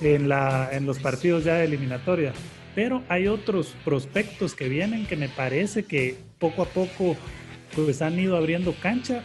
en, 0.00 0.28
la, 0.30 0.70
en 0.72 0.86
los 0.86 0.98
partidos 0.98 1.44
ya 1.44 1.56
de 1.56 1.64
eliminatoria. 1.64 2.32
Pero 2.74 3.02
hay 3.10 3.28
otros 3.28 3.74
prospectos 3.84 4.54
que 4.54 4.66
vienen 4.66 5.06
que 5.06 5.16
me 5.16 5.28
parece 5.28 5.84
que 5.84 6.16
poco 6.38 6.62
a 6.62 6.66
poco 6.66 7.16
pues 7.76 8.00
han 8.00 8.18
ido 8.18 8.38
abriendo 8.38 8.74
cancha 8.80 9.22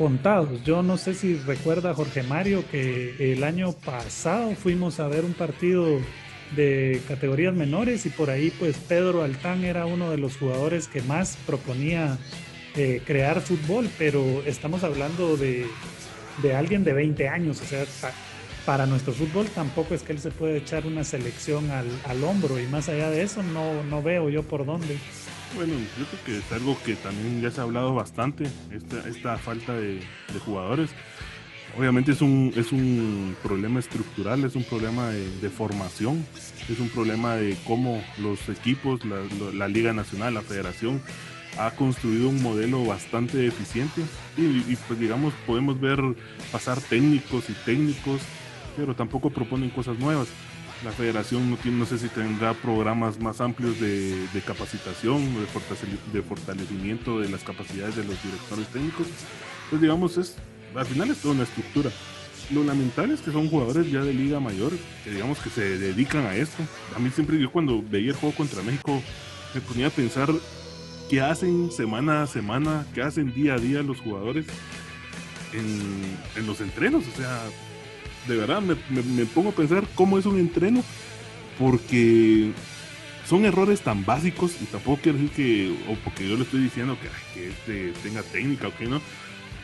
contados. 0.00 0.64
Yo 0.64 0.82
no 0.82 0.96
sé 0.96 1.12
si 1.12 1.34
recuerda 1.34 1.92
Jorge 1.92 2.22
Mario 2.22 2.64
que 2.70 3.34
el 3.34 3.44
año 3.44 3.72
pasado 3.72 4.54
fuimos 4.54 4.98
a 4.98 5.08
ver 5.08 5.26
un 5.26 5.34
partido 5.34 6.00
de 6.56 7.02
categorías 7.06 7.52
menores 7.52 8.06
y 8.06 8.08
por 8.08 8.30
ahí 8.30 8.50
pues 8.58 8.78
Pedro 8.78 9.22
Altán 9.22 9.62
era 9.62 9.84
uno 9.84 10.10
de 10.10 10.16
los 10.16 10.38
jugadores 10.38 10.88
que 10.88 11.02
más 11.02 11.36
proponía 11.46 12.16
eh, 12.76 13.02
crear 13.04 13.42
fútbol, 13.42 13.90
pero 13.98 14.42
estamos 14.46 14.84
hablando 14.84 15.36
de, 15.36 15.66
de, 16.40 16.54
alguien 16.54 16.82
de 16.82 16.94
20 16.94 17.28
años, 17.28 17.60
o 17.60 17.66
sea, 17.66 17.84
para 18.64 18.86
nuestro 18.86 19.12
fútbol 19.12 19.48
tampoco 19.54 19.92
es 19.94 20.02
que 20.02 20.12
él 20.14 20.18
se 20.18 20.30
puede 20.30 20.56
echar 20.56 20.86
una 20.86 21.04
selección 21.04 21.70
al, 21.70 21.88
al 22.06 22.24
hombro 22.24 22.58
y 22.58 22.66
más 22.68 22.88
allá 22.88 23.10
de 23.10 23.20
eso 23.20 23.42
no, 23.42 23.84
no 23.84 24.02
veo 24.02 24.30
yo 24.30 24.44
por 24.44 24.64
dónde. 24.64 24.96
Bueno, 25.54 25.74
yo 25.98 26.06
creo 26.06 26.24
que 26.24 26.38
es 26.38 26.52
algo 26.52 26.76
que 26.84 26.94
también 26.94 27.40
ya 27.42 27.50
se 27.50 27.60
ha 27.60 27.64
hablado 27.64 27.94
bastante, 27.94 28.46
esta, 28.72 29.08
esta 29.08 29.36
falta 29.36 29.74
de, 29.74 30.00
jugadores. 30.44 30.90
Obviamente 31.76 32.12
es 32.12 32.20
un, 32.20 32.52
es 32.56 32.72
un 32.72 33.36
problema 33.42 33.80
estructural, 33.80 34.44
es 34.44 34.54
un 34.54 34.64
problema 34.64 35.10
de, 35.10 35.50
formación, 35.50 36.24
es 36.68 36.78
un 36.78 36.88
problema 36.88 37.34
de 37.34 37.56
cómo 37.66 38.02
los 38.18 38.48
equipos, 38.48 39.00
la, 39.04 39.68
Liga 39.68 39.92
Nacional, 39.92 40.34
la 40.34 40.42
Federación, 40.42 41.02
ha 41.58 41.72
construido 41.72 42.28
un 42.28 42.42
modelo 42.42 42.84
bastante 42.84 43.46
eficiente 43.46 44.02
y, 44.36 44.42
y, 44.72 44.78
pues 44.86 45.00
digamos 45.00 45.34
podemos 45.46 45.80
ver 45.80 46.00
pasar 46.52 46.80
técnicos 46.80 47.50
y 47.50 47.54
técnicos, 47.64 48.20
pero 48.76 48.94
tampoco 48.94 49.30
proponen 49.30 49.70
cosas 49.70 49.98
nuevas 49.98 50.28
la 50.84 50.92
federación 50.92 51.50
no, 51.50 51.56
tiene, 51.56 51.78
no 51.78 51.86
sé 51.86 51.98
si 51.98 52.08
tendrá 52.08 52.54
programas 52.54 53.20
más 53.20 53.40
amplios 53.40 53.78
de, 53.80 54.26
capacitación, 54.46 55.34
de, 55.34 55.40
de, 56.12 56.22
fortalecimiento 56.22 57.20
de 57.20 57.28
las 57.28 57.42
capacidades 57.42 57.96
de 57.96 58.04
los 58.04 58.22
directores 58.22 58.66
técnicos. 58.68 59.06
Pues 59.68 59.82
digamos, 59.82 60.16
es, 60.16 60.36
al 60.74 60.86
final 60.86 61.10
es 61.10 61.18
toda 61.18 61.34
una 61.34 61.44
estructura. 61.44 61.90
Lo 62.50 62.64
lamentable 62.64 63.14
es 63.14 63.20
que 63.20 63.30
son 63.30 63.48
jugadores 63.48 63.90
ya 63.90 64.02
de 64.02 64.14
liga 64.14 64.40
mayor, 64.40 64.72
que 65.04 65.10
digamos 65.10 65.38
que 65.38 65.50
se 65.50 65.78
dedican 65.78 66.24
a 66.24 66.34
esto. 66.34 66.62
A 66.96 66.98
mí 66.98 67.10
siempre 67.10 67.38
yo 67.38 67.52
cuando 67.52 67.82
veía 67.82 68.10
el 68.10 68.16
juego 68.16 68.34
contra 68.34 68.62
México 68.62 69.02
me 69.54 69.60
ponía 69.60 69.88
a 69.88 69.90
pensar 69.90 70.30
qué 71.10 71.20
hacen 71.20 71.70
semana 71.70 72.22
a 72.22 72.26
semana, 72.26 72.86
qué 72.94 73.02
hacen 73.02 73.32
día 73.34 73.54
a 73.54 73.58
día 73.58 73.82
los 73.82 74.00
jugadores 74.00 74.46
en, 75.52 76.16
en 76.36 76.46
los 76.46 76.60
entrenos. 76.60 77.04
O 77.06 77.16
sea, 77.16 77.40
de 78.26 78.36
verdad 78.36 78.60
me, 78.60 79.26
pongo 79.26 79.50
a 79.50 79.52
pensar 79.52 79.84
cómo 79.94 80.18
es 80.18 80.26
un 80.26 80.38
entreno, 80.38 80.82
porque 81.58 82.52
son 83.26 83.44
errores 83.44 83.80
tan 83.80 84.04
básicos 84.04 84.52
y 84.60 84.64
tampoco 84.66 85.00
quiero 85.02 85.18
decir 85.18 85.34
que, 85.34 85.92
o 85.92 85.94
porque 86.04 86.28
yo 86.28 86.36
le 86.36 86.42
estoy 86.42 86.60
diciendo 86.60 86.96
que, 87.00 87.08
que 87.34 87.48
este 87.48 87.92
tenga 88.02 88.22
técnica 88.22 88.68
o 88.68 88.76
que 88.76 88.86
no, 88.86 89.00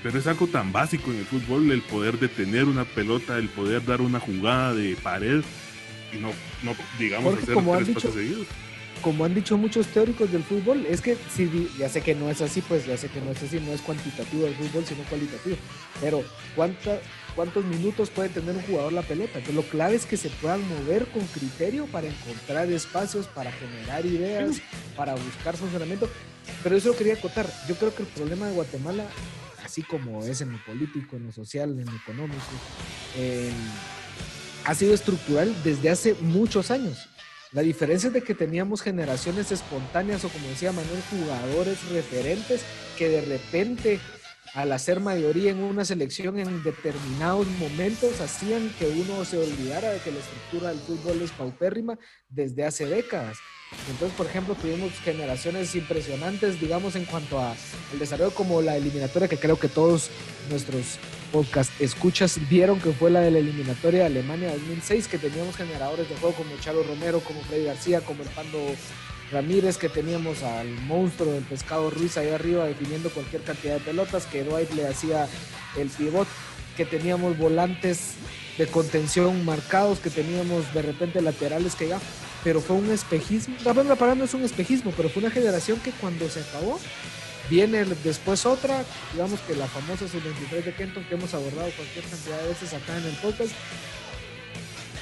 pero 0.03 0.19
es 0.19 0.27
algo 0.27 0.47
tan 0.47 0.73
básico 0.73 1.11
en 1.11 1.19
el 1.19 1.25
fútbol 1.25 1.71
el 1.71 1.83
poder 1.83 2.19
detener 2.19 2.65
una 2.67 2.85
pelota, 2.85 3.39
el 3.39 3.49
poder 3.49 3.85
dar 3.85 4.01
una 4.01 4.21
jugada 4.21 4.75
de 4.75 4.97
pared 4.97 5.43
y 6.13 6.19
no, 6.19 6.29
no 6.63 6.77
digamos 6.99 7.35
hacer 7.35 7.57
tres 7.57 7.95
pasos 7.95 8.15
seguidos 8.15 8.47
como 9.03 9.25
han 9.25 9.35
dicho 9.35 9.57
muchos 9.57 9.87
teóricos 9.89 10.33
del 10.33 10.43
fútbol, 10.43 10.85
es 10.87 11.01
que 11.01 11.17
si 11.35 11.71
ya 11.79 11.89
sé 11.89 12.01
que 12.01 12.15
no 12.15 12.31
es 12.31 12.41
así, 12.41 12.61
pues 12.61 12.87
ya 12.87 12.97
sé 12.97 13.09
que 13.09 13.21
no 13.21 13.31
es 13.31 13.43
así, 13.43 13.61
no 13.61 13.73
es 13.73 13.81
cuantitativo 13.81 14.47
el 14.47 14.55
fútbol, 14.55 14.85
sino 14.85 15.03
cualitativo. 15.05 15.57
Pero 16.01 16.25
¿cuánta, 16.55 16.99
¿cuántos 17.37 17.65
minutos 17.65 18.11
puede 18.11 18.31
tener 18.31 18.57
un 18.57 18.63
jugador 18.63 18.93
la 18.93 19.03
pelota? 19.03 19.39
Entonces 19.39 19.55
lo 19.55 19.63
clave 19.63 19.95
es 19.95 20.07
que 20.07 20.17
se 20.17 20.31
puedan 20.31 20.67
mover 20.69 21.07
con 21.09 21.25
criterio 21.27 21.87
para 21.87 22.09
encontrar 22.09 22.69
espacios, 22.73 23.27
para 23.29 23.53
generar 23.53 24.05
ideas, 24.05 24.57
para 24.97 25.15
buscar 25.15 25.57
funcionamiento. 25.57 26.09
Pero 26.65 26.77
eso 26.77 26.89
lo 26.89 26.97
quería 26.97 27.15
acotar. 27.15 27.49
Yo 27.69 27.77
creo 27.77 27.95
que 27.95 28.03
el 28.03 28.09
problema 28.09 28.47
de 28.47 28.55
Guatemala, 28.55 29.05
así 29.65 29.83
como 29.83 30.25
es 30.25 30.41
en 30.41 30.53
lo 30.53 30.65
político, 30.65 31.17
en 31.17 31.27
lo 31.27 31.33
social, 31.33 31.71
en 31.71 31.85
lo 31.85 31.95
económico, 31.95 32.43
ha 34.65 34.75
sido 34.75 34.95
estructural 34.95 35.55
desde 35.63 35.91
hace 35.91 36.15
muchos 36.15 36.73
años 36.73 37.09
la 37.53 37.63
diferencia 37.63 38.09
es 38.09 38.13
de 38.13 38.23
que 38.23 38.35
teníamos 38.35 38.83
generaciones 38.83 39.53
espontáneas 39.53 40.25
o 40.25 40.29
como 40.29 40.47
decía 40.49 40.73
Manuel, 40.73 41.01
jugadores 41.09 41.79
referentes 41.91 42.63
que 42.99 43.09
de 43.09 43.21
repente 43.23 44.01
al 44.57 44.73
hacer 44.73 45.01
mayoría 45.01 45.51
en 45.51 45.63
una 45.63 45.85
selección 45.85 46.39
en 46.39 46.63
determinados 46.63 47.47
momentos 47.59 48.23
hacían 48.23 48.71
que 48.79 48.87
uno 48.87 49.23
se 49.27 49.37
olvidara 49.37 49.91
de 49.91 50.01
que 50.01 50.11
la 50.11 50.19
estructura 50.19 50.71
del 50.71 50.79
fútbol 50.79 51.21
es 51.21 51.31
paupérrima 51.31 51.99
desde 52.31 52.65
hace 52.65 52.87
décadas. 52.87 53.37
Entonces, 53.91 54.17
por 54.17 54.27
ejemplo, 54.27 54.55
tuvimos 54.55 54.93
generaciones 55.01 55.75
impresionantes, 55.75 56.59
digamos, 56.59 56.97
en 56.97 57.05
cuanto 57.05 57.39
a 57.39 57.55
desarrollo 57.99 58.33
como 58.33 58.63
la 58.63 58.79
eliminatoria, 58.79 59.29
que 59.29 59.37
creo 59.37 59.59
que 59.59 59.69
todos 59.69 60.09
nuestros 60.49 60.99
podcast 61.33 61.79
escuchas 61.79 62.39
vieron 62.49 62.81
que 62.81 62.93
fue 62.93 63.11
la 63.11 63.21
de 63.21 63.33
la 63.33 63.41
eliminatoria 63.41 64.01
de 64.01 64.07
Alemania 64.07 64.53
2006, 64.53 65.07
que 65.09 65.19
teníamos 65.19 65.55
generadores 65.57 66.09
de 66.09 66.17
juego 66.17 66.35
como 66.35 66.57
Chalo 66.61 66.83
Romero, 66.83 67.21
como 67.21 67.43
Freddy 67.43 67.65
García, 67.65 68.01
como 68.01 68.23
el 68.23 68.29
Pando 68.31 68.59
Ramírez, 69.33 69.77
que 69.77 69.89
teníamos 69.89 70.43
al 70.43 70.69
monstruo 70.83 71.33
del 71.33 71.45
pescado 71.45 71.91
Ruiz 71.91 72.17
ahí 72.17 72.31
arriba 72.31 72.67
definiendo 72.67 73.11
cualquier 73.11 73.43
cantidad 73.43 73.75
de 73.75 73.81
pelotas, 73.81 74.27
que 74.27 74.45
Dwight 74.45 74.73
le 74.73 74.87
hacía 74.87 75.29
el 75.77 75.89
pivot, 75.89 76.29
que 76.77 76.85
teníamos 76.85 77.37
volantes 77.39 78.15
de 78.59 78.67
contención 78.67 79.45
marcados 79.45 79.99
que 79.99 80.11
teníamos 80.11 80.73
de 80.73 80.83
repente 80.83 81.21
laterales 81.21 81.75
que 81.75 81.89
ya, 81.89 82.01
pero 82.43 82.61
fue 82.61 82.77
un 82.77 82.91
espejismo. 82.91 83.57
La 83.65 83.73
verdad, 83.73 83.97
para 83.97 84.15
no 84.15 84.25
es 84.25 84.35
un 84.35 84.45
espejismo, 84.45 84.93
pero 84.97 85.09
fue 85.09 85.23
una 85.23 85.31
generación 85.31 85.79
que 85.81 85.91
cuando 85.93 86.29
se 86.29 86.41
acabó, 86.41 86.79
viene 87.51 87.85
después 88.03 88.47
otra, 88.47 88.85
digamos 89.13 89.41
que 89.41 89.55
la 89.55 89.67
famosa 89.67 90.09
sub-23 90.09 90.65
de 90.65 90.75
Kenton 90.75 91.05
que 91.05 91.15
hemos 91.15 91.35
abordado 91.35 91.71
cualquier 91.77 92.05
cantidad 92.05 92.41
de 92.41 92.49
veces 92.49 92.73
acá 92.73 92.97
en 92.97 93.05
el 93.05 93.15
podcast. 93.17 93.53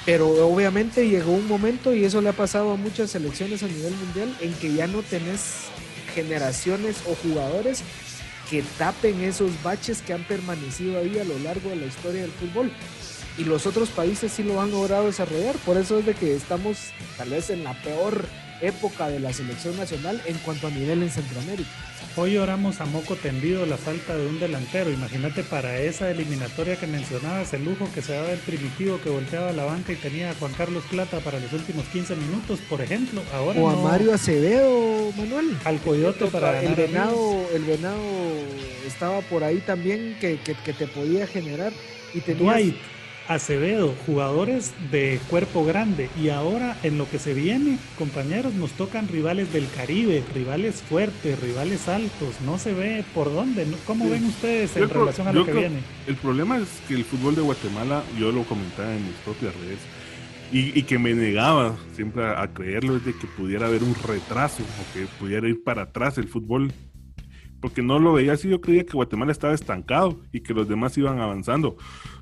Pero 0.05 0.29
obviamente 0.47 1.09
llegó 1.09 1.31
un 1.31 1.47
momento, 1.47 1.93
y 1.93 2.05
eso 2.05 2.21
le 2.21 2.29
ha 2.29 2.33
pasado 2.33 2.71
a 2.71 2.75
muchas 2.75 3.11
selecciones 3.11 3.63
a 3.63 3.67
nivel 3.67 3.93
mundial, 3.95 4.35
en 4.39 4.53
que 4.53 4.73
ya 4.73 4.85
no 4.87 5.01
tenés 5.01 5.65
generaciones 6.13 6.97
o 7.07 7.15
jugadores 7.15 7.81
que 8.49 8.63
tapen 8.77 9.23
esos 9.23 9.51
baches 9.63 10.01
que 10.01 10.13
han 10.13 10.23
permanecido 10.23 10.99
ahí 10.99 11.17
a 11.17 11.23
lo 11.23 11.37
largo 11.39 11.71
de 11.71 11.77
la 11.77 11.87
historia 11.87 12.21
del 12.21 12.31
fútbol. 12.31 12.71
Y 13.37 13.43
los 13.43 13.65
otros 13.65 13.89
países 13.89 14.31
sí 14.31 14.43
lo 14.43 14.61
han 14.61 14.71
logrado 14.71 15.07
desarrollar. 15.07 15.55
Por 15.57 15.77
eso 15.77 15.99
es 15.99 16.05
de 16.05 16.13
que 16.13 16.35
estamos 16.35 16.77
tal 17.17 17.31
vez 17.31 17.49
en 17.49 17.63
la 17.63 17.73
peor 17.81 18.25
época 18.61 19.09
de 19.09 19.19
la 19.19 19.33
selección 19.33 19.77
nacional 19.77 20.21
en 20.25 20.37
cuanto 20.39 20.67
a 20.67 20.71
nivel 20.71 21.03
en 21.03 21.09
Centroamérica. 21.09 21.69
Hoy 22.17 22.37
oramos 22.37 22.79
a 22.79 22.85
moco 22.85 23.15
tendido 23.17 23.65
la 23.65 23.75
falta 23.75 24.15
de 24.15 24.25
un 24.25 24.39
delantero. 24.39 24.89
Imagínate 24.89 25.43
para 25.43 25.79
esa 25.79 26.09
eliminatoria 26.09 26.77
que 26.77 26.87
mencionabas, 26.87 27.53
el 27.53 27.65
lujo 27.65 27.89
que 27.93 28.01
se 28.01 28.13
daba 28.13 28.31
el 28.31 28.39
primitivo 28.39 29.01
que 29.03 29.09
volteaba 29.09 29.51
la 29.51 29.65
banca 29.65 29.91
y 29.91 29.97
tenía 29.97 30.31
a 30.31 30.33
Juan 30.35 30.53
Carlos 30.53 30.85
Plata 30.89 31.19
para 31.19 31.41
los 31.41 31.51
últimos 31.51 31.85
15 31.87 32.15
minutos, 32.15 32.59
por 32.69 32.81
ejemplo. 32.81 33.21
Ahora 33.33 33.59
o 33.59 33.69
a 33.69 33.75
Mario 33.75 34.13
Acevedo, 34.13 35.11
Manuel. 35.17 35.57
Al 35.65 35.79
Coyote 35.81 36.27
para 36.27 36.61
el 36.63 36.73
venado, 36.75 37.49
el 37.53 37.63
venado 37.65 38.01
estaba 38.87 39.19
por 39.21 39.43
ahí 39.43 39.57
también 39.57 40.15
que, 40.21 40.39
que, 40.39 40.73
te 40.73 40.87
podía 40.87 41.27
generar 41.27 41.73
y 42.13 42.21
tenías, 42.21 42.75
Acevedo, 43.27 43.93
jugadores 44.05 44.73
de 44.91 45.19
cuerpo 45.29 45.65
grande. 45.65 46.09
Y 46.21 46.29
ahora 46.29 46.77
en 46.83 46.97
lo 46.97 47.09
que 47.09 47.19
se 47.19 47.33
viene, 47.33 47.79
compañeros, 47.97 48.53
nos 48.53 48.71
tocan 48.71 49.07
rivales 49.07 49.51
del 49.51 49.67
Caribe, 49.69 50.23
rivales 50.33 50.81
fuertes, 50.83 51.39
rivales 51.41 51.87
altos. 51.87 52.39
No 52.45 52.57
se 52.57 52.73
ve 52.73 53.03
por 53.13 53.33
dónde. 53.33 53.65
¿Cómo 53.87 54.09
ven 54.09 54.25
ustedes 54.25 54.75
en 54.77 54.89
relación 54.89 55.27
a 55.27 55.33
lo 55.33 55.45
que 55.45 55.53
viene? 55.53 55.79
El 56.07 56.15
problema 56.15 56.57
es 56.57 56.67
que 56.87 56.93
el 56.93 57.03
fútbol 57.03 57.35
de 57.35 57.41
Guatemala, 57.41 58.03
yo 58.19 58.31
lo 58.31 58.43
comentaba 58.43 58.93
en 58.93 59.03
mis 59.05 59.15
propias 59.23 59.55
redes, 59.55 59.79
y, 60.51 60.83
que 60.83 60.99
me 60.99 61.13
negaba 61.13 61.75
siempre 61.95 62.23
a, 62.23 62.47
creerlo, 62.53 62.95
es 62.95 63.05
de 63.05 63.13
que 63.13 63.27
pudiera 63.27 63.65
haber 63.65 63.83
un 63.83 63.95
retraso 63.95 64.63
o 64.63 64.93
que 64.93 65.05
pudiera 65.19 65.49
ir 65.49 65.63
para 65.63 65.81
atrás 65.83 66.17
el 66.17 66.27
fútbol 66.27 66.71
porque 67.59 67.81
no 67.81 67.97
lo 67.97 68.13
veía 68.13 68.33
así, 68.33 68.47
yo 68.47 68.61
creía 68.61 68.85
que 68.85 68.93
Guatemala 68.93 69.31
estaba 69.31 69.55
estancado 69.55 70.21
y 70.31 70.41
que 70.41 70.53
los 70.53 70.69
demás 70.69 70.95
iban 70.99 71.19
avanzando 71.19 71.77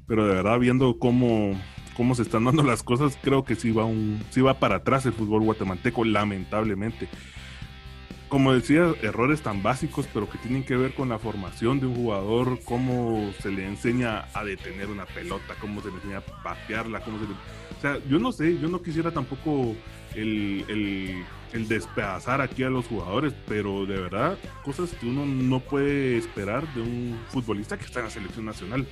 pero 0.07 0.27
de 0.27 0.35
verdad 0.35 0.59
viendo 0.59 0.97
cómo, 0.99 1.59
cómo 1.95 2.15
se 2.15 2.23
están 2.23 2.45
dando 2.45 2.63
las 2.63 2.83
cosas, 2.83 3.17
creo 3.21 3.43
que 3.43 3.55
sí 3.55 3.71
va, 3.71 3.85
un, 3.85 4.21
sí 4.29 4.41
va 4.41 4.59
para 4.59 4.77
atrás 4.77 5.05
el 5.05 5.13
fútbol 5.13 5.43
guatemalteco, 5.43 6.03
lamentablemente. 6.03 7.07
Como 8.29 8.51
decía, 8.51 8.91
errores 9.03 9.41
tan 9.41 9.61
básicos, 9.61 10.07
pero 10.11 10.27
que 10.27 10.39
tienen 10.39 10.63
que 10.63 10.75
ver 10.75 10.95
con 10.95 11.09
la 11.09 11.19
formación 11.19 11.79
de 11.79 11.85
un 11.85 11.95
jugador, 11.95 12.59
cómo 12.65 13.31
se 13.39 13.51
le 13.51 13.67
enseña 13.67 14.25
a 14.33 14.43
detener 14.43 14.89
una 14.89 15.05
pelota, 15.05 15.53
cómo 15.61 15.81
se 15.81 15.89
le 15.89 15.95
enseña 15.95 16.17
a 16.17 16.43
patearla, 16.43 17.01
cómo 17.01 17.19
se 17.19 17.25
O 17.25 17.81
sea, 17.81 17.99
yo 18.09 18.17
no 18.17 18.31
sé, 18.31 18.57
yo 18.57 18.69
no 18.69 18.81
quisiera 18.81 19.11
tampoco 19.11 19.75
el, 20.15 20.65
el, 20.67 21.23
el 21.53 21.67
despedazar 21.67 22.41
aquí 22.41 22.63
a 22.63 22.71
los 22.71 22.87
jugadores, 22.87 23.35
pero 23.47 23.85
de 23.85 24.01
verdad, 24.01 24.39
cosas 24.63 24.91
que 24.93 25.05
uno 25.05 25.27
no 25.27 25.59
puede 25.59 26.17
esperar 26.17 26.67
de 26.73 26.81
un 26.81 27.19
futbolista 27.29 27.77
que 27.77 27.85
está 27.85 27.99
en 27.99 28.05
la 28.05 28.11
selección 28.11 28.45
nacional 28.45 28.87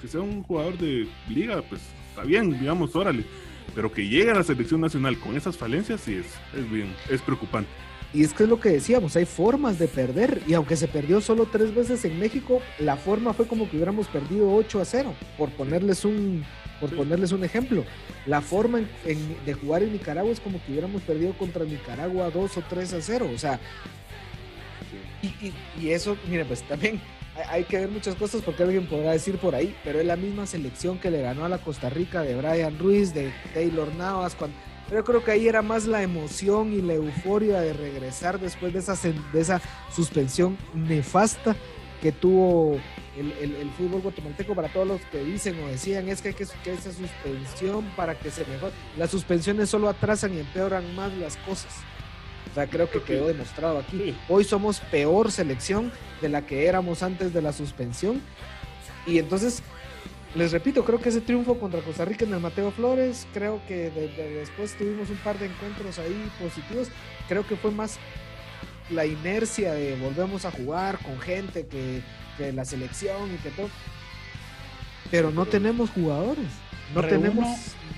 que 0.00 0.08
sea 0.08 0.20
un 0.20 0.42
jugador 0.42 0.78
de 0.78 1.06
liga, 1.28 1.62
pues 1.62 1.80
está 2.10 2.22
bien, 2.22 2.58
digamos, 2.58 2.94
órale. 2.96 3.24
Pero 3.74 3.92
que 3.92 4.08
llegue 4.08 4.30
a 4.30 4.34
la 4.34 4.42
selección 4.42 4.80
nacional 4.80 5.18
con 5.18 5.36
esas 5.36 5.56
falencias, 5.56 6.00
sí 6.00 6.14
es, 6.14 6.26
es 6.58 6.70
bien, 6.70 6.94
es 7.08 7.22
preocupante. 7.22 7.70
Y 8.12 8.24
es 8.24 8.32
que 8.32 8.42
es 8.42 8.48
lo 8.48 8.58
que 8.58 8.70
decíamos, 8.70 9.14
hay 9.14 9.24
formas 9.24 9.78
de 9.78 9.86
perder. 9.86 10.42
Y 10.48 10.54
aunque 10.54 10.76
se 10.76 10.88
perdió 10.88 11.20
solo 11.20 11.46
tres 11.46 11.72
veces 11.74 12.04
en 12.04 12.18
México, 12.18 12.60
la 12.80 12.96
forma 12.96 13.32
fue 13.32 13.46
como 13.46 13.70
que 13.70 13.76
hubiéramos 13.76 14.08
perdido 14.08 14.52
8 14.52 14.80
a 14.80 14.84
0, 14.84 15.14
por 15.38 15.50
ponerles 15.50 16.04
un, 16.04 16.44
por 16.80 16.90
ponerles 16.94 17.30
un 17.30 17.44
ejemplo. 17.44 17.84
La 18.26 18.40
forma 18.40 18.80
de 19.46 19.52
jugar 19.54 19.84
en 19.84 19.92
Nicaragua 19.92 20.32
es 20.32 20.40
como 20.40 20.62
que 20.64 20.72
hubiéramos 20.72 21.02
perdido 21.02 21.32
contra 21.34 21.64
Nicaragua 21.64 22.30
2 22.30 22.56
o 22.56 22.62
3 22.68 22.94
a 22.94 23.00
0. 23.00 23.30
O 23.32 23.38
sea, 23.38 23.60
y, 25.22 25.26
y, 25.26 25.54
y 25.80 25.90
eso, 25.90 26.16
mire, 26.28 26.44
pues 26.44 26.62
también 26.66 27.00
hay 27.48 27.64
que 27.64 27.78
ver 27.78 27.88
muchas 27.88 28.14
cosas 28.16 28.42
porque 28.42 28.62
alguien 28.62 28.86
podrá 28.86 29.12
decir 29.12 29.38
por 29.38 29.54
ahí, 29.54 29.74
pero 29.84 30.00
es 30.00 30.06
la 30.06 30.16
misma 30.16 30.46
selección 30.46 30.98
que 30.98 31.10
le 31.10 31.22
ganó 31.22 31.44
a 31.44 31.48
la 31.48 31.58
Costa 31.58 31.88
Rica 31.90 32.22
de 32.22 32.34
Brian 32.34 32.78
Ruiz, 32.78 33.14
de 33.14 33.32
Taylor 33.54 33.94
Navas, 33.94 34.34
cuando, 34.34 34.56
pero 34.88 35.02
yo 35.02 35.04
creo 35.04 35.24
que 35.24 35.30
ahí 35.30 35.46
era 35.46 35.62
más 35.62 35.86
la 35.86 36.02
emoción 36.02 36.72
y 36.72 36.82
la 36.82 36.94
euforia 36.94 37.60
de 37.60 37.72
regresar 37.72 38.40
después 38.40 38.72
de 38.72 38.80
esa, 38.80 38.96
de 39.32 39.40
esa 39.40 39.60
suspensión 39.94 40.58
nefasta 40.74 41.54
que 42.02 42.10
tuvo 42.10 42.76
el, 43.16 43.70
fútbol 43.76 44.00
guatemalteco 44.00 44.54
para 44.54 44.68
todos 44.72 44.86
los 44.86 45.00
que 45.02 45.22
dicen 45.22 45.62
o 45.62 45.68
decían 45.68 46.08
es 46.08 46.22
que 46.22 46.28
hay 46.28 46.34
que, 46.34 46.46
que 46.64 46.72
esa 46.72 46.92
suspensión 46.92 47.84
para 47.96 48.18
que 48.18 48.30
se 48.30 48.44
mejore. 48.46 48.72
Las 48.96 49.10
suspensiones 49.10 49.68
solo 49.68 49.88
atrasan 49.88 50.34
y 50.34 50.40
empeoran 50.40 50.94
más 50.96 51.12
las 51.14 51.36
cosas. 51.36 51.72
O 52.50 52.54
sea, 52.54 52.66
creo 52.66 52.90
que 52.90 53.02
quedó 53.02 53.28
demostrado 53.28 53.78
aquí. 53.78 54.16
Hoy 54.28 54.44
somos 54.44 54.80
peor 54.80 55.30
selección 55.30 55.92
de 56.20 56.28
la 56.28 56.46
que 56.46 56.66
éramos 56.66 57.02
antes 57.02 57.32
de 57.32 57.42
la 57.42 57.52
suspensión. 57.52 58.20
Y 59.06 59.18
entonces, 59.18 59.62
les 60.34 60.50
repito, 60.52 60.84
creo 60.84 61.00
que 61.00 61.10
ese 61.10 61.20
triunfo 61.20 61.58
contra 61.58 61.80
Costa 61.80 62.04
Rica 62.04 62.24
en 62.24 62.34
el 62.34 62.40
Mateo 62.40 62.72
Flores, 62.72 63.26
creo 63.32 63.60
que 63.68 63.90
después 63.90 64.76
tuvimos 64.76 65.10
un 65.10 65.16
par 65.18 65.38
de 65.38 65.46
encuentros 65.46 65.98
ahí 65.98 66.30
positivos. 66.40 66.88
Creo 67.28 67.46
que 67.46 67.56
fue 67.56 67.70
más 67.70 67.98
la 68.90 69.06
inercia 69.06 69.72
de 69.72 69.96
volvemos 69.96 70.44
a 70.44 70.50
jugar 70.50 70.98
con 70.98 71.20
gente 71.20 71.66
que, 71.66 72.02
que 72.36 72.52
la 72.52 72.64
selección 72.64 73.32
y 73.32 73.36
que 73.38 73.50
todo. 73.50 73.70
Pero 75.10 75.30
no 75.30 75.46
tenemos 75.46 75.90
jugadores. 75.90 76.46
No 76.94 77.02
tenemos. 77.02 77.46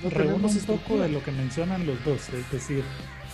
No 0.03 0.11
tenemos 0.11 0.55
un 0.57 0.65
poco 0.65 0.99
de 1.01 1.09
lo 1.09 1.23
que 1.23 1.31
mencionan 1.31 1.87
los 1.87 2.03
dos, 2.05 2.29
es 2.31 2.51
decir, 2.51 2.83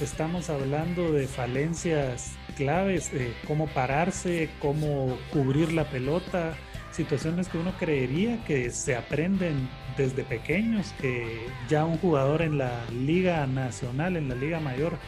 estamos 0.01 0.49
hablando 0.49 1.13
de 1.13 1.27
falencias 1.27 2.33
claves, 2.57 3.13
eh, 3.13 3.35
cómo 3.47 3.67
pararse, 3.69 4.51
cómo 4.61 5.17
cubrir 5.33 5.73
la 5.73 5.85
pelota, 5.91 6.55
situaciones 6.93 7.49
que 7.49 7.59
uno 7.59 7.73
creería 7.79 8.45
que 8.45 8.71
se 8.71 8.97
aprenden 8.97 9.69
desde 9.97 10.25
pequeños, 10.25 10.95
que 11.01 11.47
ya 11.69 11.85
un 11.85 11.99
jugador 11.99 12.43
en 12.43 12.59
la 12.59 12.85
liga 12.91 13.47
nacional, 13.47 14.17
en 14.17 14.29
la 14.29 14.35
liga 14.35 14.61
mayor, 14.61 14.99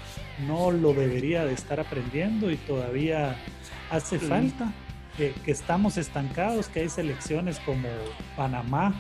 no 0.47 0.71
lo 0.71 0.93
debería 0.93 1.45
de 1.45 1.55
estar 1.55 1.81
aprendiendo 1.81 2.51
y 2.51 2.57
todavía 2.57 3.37
hace 3.91 4.19
falta, 4.19 4.73
que 5.17 5.35
estamos 5.47 5.99
estancados, 5.99 6.69
que 6.69 6.81
hay 6.81 6.89
selecciones 6.89 7.59
como 7.61 7.89
Panamá, 8.37 8.95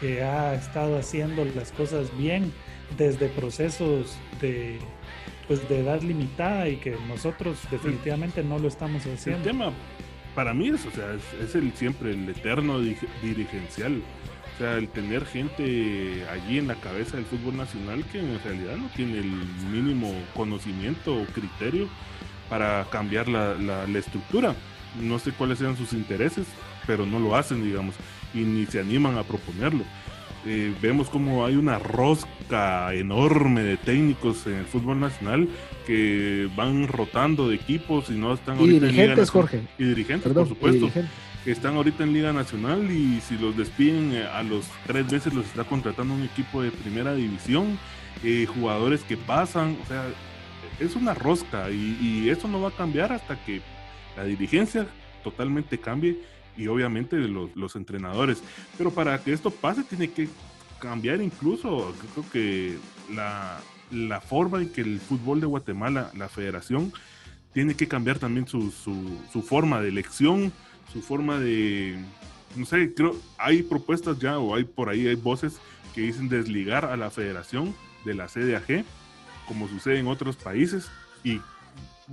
que 0.00 0.22
ha 0.22 0.54
estado 0.54 0.98
haciendo 0.98 1.44
las 1.44 1.72
cosas 1.72 2.16
bien 2.16 2.52
desde 2.96 3.28
procesos 3.28 4.16
de 4.40 4.78
pues 5.48 5.68
de 5.68 5.80
edad 5.80 6.02
limitada 6.02 6.68
y 6.68 6.76
que 6.76 6.96
nosotros 7.06 7.58
definitivamente 7.70 8.42
no 8.42 8.58
lo 8.58 8.68
estamos 8.68 9.02
haciendo. 9.06 9.38
El 9.38 9.44
tema 9.44 9.72
para 10.34 10.52
mí 10.52 10.68
es, 10.68 10.84
o 10.84 10.90
sea, 10.90 11.06
es, 11.42 11.54
el 11.54 11.72
siempre 11.72 12.10
el 12.10 12.28
eterno 12.28 12.80
dirigencial. 13.22 14.02
O 14.54 14.58
sea, 14.58 14.76
el 14.76 14.88
tener 14.88 15.24
gente 15.26 16.24
allí 16.30 16.58
en 16.58 16.68
la 16.68 16.76
cabeza 16.76 17.16
del 17.16 17.26
fútbol 17.26 17.58
nacional 17.58 18.04
que 18.10 18.20
en 18.20 18.42
realidad 18.42 18.76
no 18.76 18.88
tiene 18.96 19.18
el 19.18 19.30
mínimo 19.70 20.12
conocimiento 20.34 21.14
o 21.14 21.24
criterio 21.26 21.88
para 22.48 22.86
cambiar 22.90 23.28
la, 23.28 23.54
la, 23.54 23.86
la 23.86 23.98
estructura. 23.98 24.54
No 25.00 25.18
sé 25.18 25.32
cuáles 25.32 25.58
sean 25.58 25.76
sus 25.76 25.92
intereses, 25.92 26.46
pero 26.86 27.04
no 27.04 27.18
lo 27.18 27.36
hacen, 27.36 27.62
digamos, 27.62 27.94
y 28.32 28.38
ni 28.38 28.64
se 28.66 28.80
animan 28.80 29.18
a 29.18 29.24
proponerlo. 29.24 29.84
Eh, 30.48 30.72
vemos 30.80 31.10
como 31.10 31.44
hay 31.44 31.56
una 31.56 31.80
rosca 31.80 32.94
enorme 32.94 33.64
de 33.64 33.76
técnicos 33.76 34.46
en 34.46 34.54
el 34.54 34.64
fútbol 34.64 35.00
nacional 35.00 35.48
que 35.86 36.48
van 36.54 36.86
rotando 36.86 37.48
de 37.48 37.56
equipos 37.56 38.10
y 38.10 38.12
no 38.12 38.32
están 38.32 38.60
y 38.60 38.68
dirigentes, 38.68 39.30
Jorge. 39.30 39.62
Y 39.76 39.84
dirigentes, 39.84 40.32
por 40.32 40.46
supuesto. 40.46 40.88
Que 41.44 41.50
están 41.50 41.74
ahorita 41.74 42.04
en 42.04 42.12
Liga 42.12 42.32
Nacional 42.32 42.90
y 42.90 43.20
si 43.20 43.36
los 43.38 43.56
despiden 43.56 44.12
eh, 44.12 44.24
a 44.24 44.44
los 44.44 44.66
tres 44.86 45.10
veces 45.10 45.34
los 45.34 45.46
está 45.46 45.64
contratando 45.64 46.14
un 46.14 46.22
equipo 46.22 46.62
de 46.62 46.70
primera 46.70 47.14
división, 47.14 47.78
eh, 48.22 48.46
jugadores 48.46 49.02
que 49.02 49.16
pasan, 49.16 49.76
o 49.82 49.86
sea, 49.86 50.04
es 50.78 50.94
una 50.94 51.14
rosca 51.14 51.70
y, 51.70 51.98
y 52.00 52.30
eso 52.30 52.46
no 52.46 52.60
va 52.60 52.68
a 52.68 52.72
cambiar 52.72 53.12
hasta 53.12 53.36
que 53.44 53.62
la 54.16 54.24
dirigencia 54.24 54.86
totalmente 55.24 55.78
cambie 55.78 56.18
y 56.56 56.66
obviamente 56.68 57.16
los, 57.16 57.54
los 57.56 57.76
entrenadores. 57.76 58.42
Pero 58.76 58.90
para 58.90 59.22
que 59.22 59.32
esto 59.32 59.50
pase 59.50 59.82
tiene 59.84 60.10
que 60.10 60.28
cambiar 60.78 61.20
incluso, 61.20 61.94
creo 62.14 62.30
que 62.30 62.78
la, 63.14 63.60
la 63.90 64.20
forma 64.20 64.60
en 64.62 64.68
que 64.70 64.80
el 64.80 65.00
fútbol 65.00 65.40
de 65.40 65.46
Guatemala, 65.46 66.10
la 66.14 66.28
federación, 66.28 66.92
tiene 67.52 67.74
que 67.74 67.88
cambiar 67.88 68.18
también 68.18 68.46
su, 68.46 68.70
su, 68.70 69.18
su, 69.32 69.42
forma 69.42 69.80
de 69.80 69.88
elección, 69.88 70.52
su 70.92 71.00
forma 71.00 71.38
de, 71.38 71.98
no 72.54 72.66
sé, 72.66 72.92
creo, 72.94 73.16
hay 73.38 73.62
propuestas 73.62 74.18
ya 74.18 74.38
o 74.38 74.54
hay 74.54 74.64
por 74.64 74.90
ahí, 74.90 75.06
hay 75.06 75.14
voces 75.14 75.58
que 75.94 76.02
dicen 76.02 76.28
desligar 76.28 76.84
a 76.84 76.96
la 76.96 77.10
federación 77.10 77.74
de 78.04 78.14
la 78.14 78.26
CDAG, 78.26 78.84
como 79.48 79.68
sucede 79.68 79.98
en 79.98 80.06
otros 80.06 80.36
países. 80.36 80.90
Y, 81.24 81.40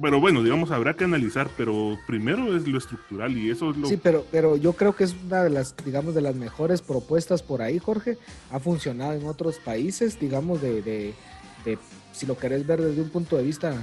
pero 0.01 0.19
bueno, 0.19 0.43
digamos, 0.43 0.71
habrá 0.71 0.95
que 0.95 1.03
analizar, 1.03 1.49
pero 1.55 1.97
primero 2.07 2.55
es 2.55 2.67
lo 2.67 2.77
estructural 2.77 3.37
y 3.37 3.51
eso 3.51 3.71
es 3.71 3.77
lo... 3.77 3.87
Sí, 3.87 3.97
pero, 3.97 4.25
pero 4.31 4.57
yo 4.57 4.73
creo 4.73 4.95
que 4.95 5.03
es 5.03 5.15
una 5.25 5.43
de 5.43 5.49
las, 5.49 5.75
digamos, 5.85 6.15
de 6.15 6.21
las 6.21 6.35
mejores 6.35 6.81
propuestas 6.81 7.43
por 7.43 7.61
ahí, 7.61 7.79
Jorge. 7.79 8.17
Ha 8.51 8.59
funcionado 8.59 9.13
en 9.13 9.25
otros 9.25 9.57
países, 9.57 10.19
digamos, 10.19 10.61
de, 10.61 10.81
de, 10.81 11.13
de 11.65 11.77
si 12.11 12.25
lo 12.25 12.37
querés 12.37 12.65
ver 12.65 12.81
desde 12.81 13.01
un 13.01 13.09
punto 13.09 13.37
de 13.37 13.43
vista 13.43 13.75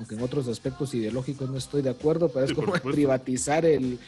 aunque 0.00 0.14
en 0.14 0.22
otros 0.22 0.48
aspectos 0.48 0.94
ideológicos 0.94 1.50
no 1.50 1.58
estoy 1.58 1.82
de 1.82 1.90
acuerdo, 1.90 2.30
pero 2.30 2.46
es 2.46 2.54
como 2.54 2.72
privatizar 2.72 3.66
el, 3.66 3.98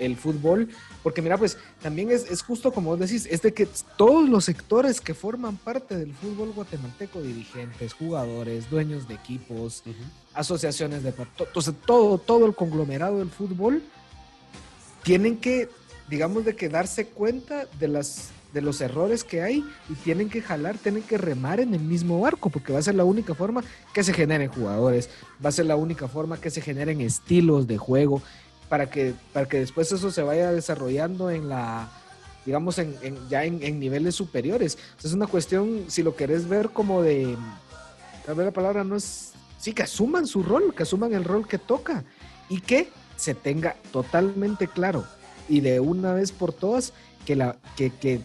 el, 0.00 0.16
fútbol. 0.16 0.70
Porque 1.02 1.20
mira, 1.20 1.36
pues 1.36 1.58
también 1.82 2.10
es, 2.10 2.30
es, 2.30 2.40
justo 2.40 2.72
como 2.72 2.88
vos 2.90 2.98
decís, 2.98 3.28
es 3.30 3.42
de 3.42 3.52
que 3.52 3.68
todos 3.98 4.26
los 4.26 4.46
sectores 4.46 5.02
que 5.02 5.12
forman 5.12 5.58
parte 5.58 5.98
del 5.98 6.14
fútbol 6.14 6.52
guatemalteco, 6.52 7.20
dirigentes, 7.20 7.92
jugadores, 7.92 8.70
dueños 8.70 9.06
de 9.06 9.14
equipos, 9.16 9.82
asociaciones 10.32 11.02
de... 11.02 11.12
Entonces, 11.38 11.74
todo, 11.84 12.16
todo 12.16 12.46
el 12.46 12.54
conglomerado 12.54 13.18
del 13.18 13.28
fútbol 13.28 13.82
tienen 15.02 15.36
que, 15.36 15.68
digamos, 16.08 16.46
de 16.46 16.56
que 16.56 16.70
darse 16.70 17.08
cuenta 17.08 17.66
de 17.78 17.88
las 17.88 18.30
de 18.58 18.62
los 18.62 18.80
errores 18.80 19.22
que 19.22 19.42
hay 19.42 19.64
y 19.88 19.94
tienen 19.94 20.28
que 20.28 20.42
jalar, 20.42 20.76
tienen 20.78 21.02
que 21.02 21.16
remar 21.16 21.60
en 21.60 21.74
el 21.74 21.80
mismo 21.80 22.20
barco, 22.20 22.50
porque 22.50 22.72
va 22.72 22.80
a 22.80 22.82
ser 22.82 22.96
la 22.96 23.04
única 23.04 23.34
forma 23.34 23.62
que 23.94 24.02
se 24.02 24.12
generen 24.12 24.50
jugadores, 24.50 25.08
va 25.44 25.50
a 25.50 25.52
ser 25.52 25.66
la 25.66 25.76
única 25.76 26.08
forma 26.08 26.40
que 26.40 26.50
se 26.50 26.60
generen 26.60 27.00
estilos 27.00 27.68
de 27.68 27.78
juego, 27.78 28.20
para 28.68 28.90
que, 28.90 29.14
para 29.32 29.46
que 29.46 29.60
después 29.60 29.90
eso 29.92 30.10
se 30.10 30.22
vaya 30.22 30.50
desarrollando 30.52 31.30
en 31.30 31.48
la, 31.48 31.88
digamos, 32.44 32.78
en, 32.78 32.96
ya 33.28 33.44
en, 33.44 33.78
niveles 33.78 34.16
superiores. 34.16 34.76
es 35.02 35.12
una 35.12 35.28
cuestión, 35.28 35.84
si 35.86 36.02
lo 36.02 36.16
querés 36.16 36.48
ver 36.48 36.70
como 36.70 37.00
de, 37.00 37.36
tal 38.26 38.34
vez 38.34 38.46
la 38.46 38.52
palabra 38.52 38.82
no 38.82 38.96
es, 38.96 39.32
sí, 39.58 39.72
que 39.72 39.84
asuman 39.84 40.26
su 40.26 40.42
rol, 40.42 40.74
que 40.74 40.82
asuman 40.82 41.14
el 41.14 41.24
rol 41.24 41.46
que 41.46 41.58
toca 41.58 42.04
y 42.48 42.60
que 42.60 42.88
se 43.16 43.34
tenga 43.34 43.76
totalmente 43.92 44.66
claro 44.66 45.04
y 45.48 45.60
de 45.60 45.80
una 45.80 46.12
vez 46.12 46.32
por 46.32 46.52
todas 46.52 46.92
que, 47.24 47.36
la, 47.36 47.56
que, 47.76 48.20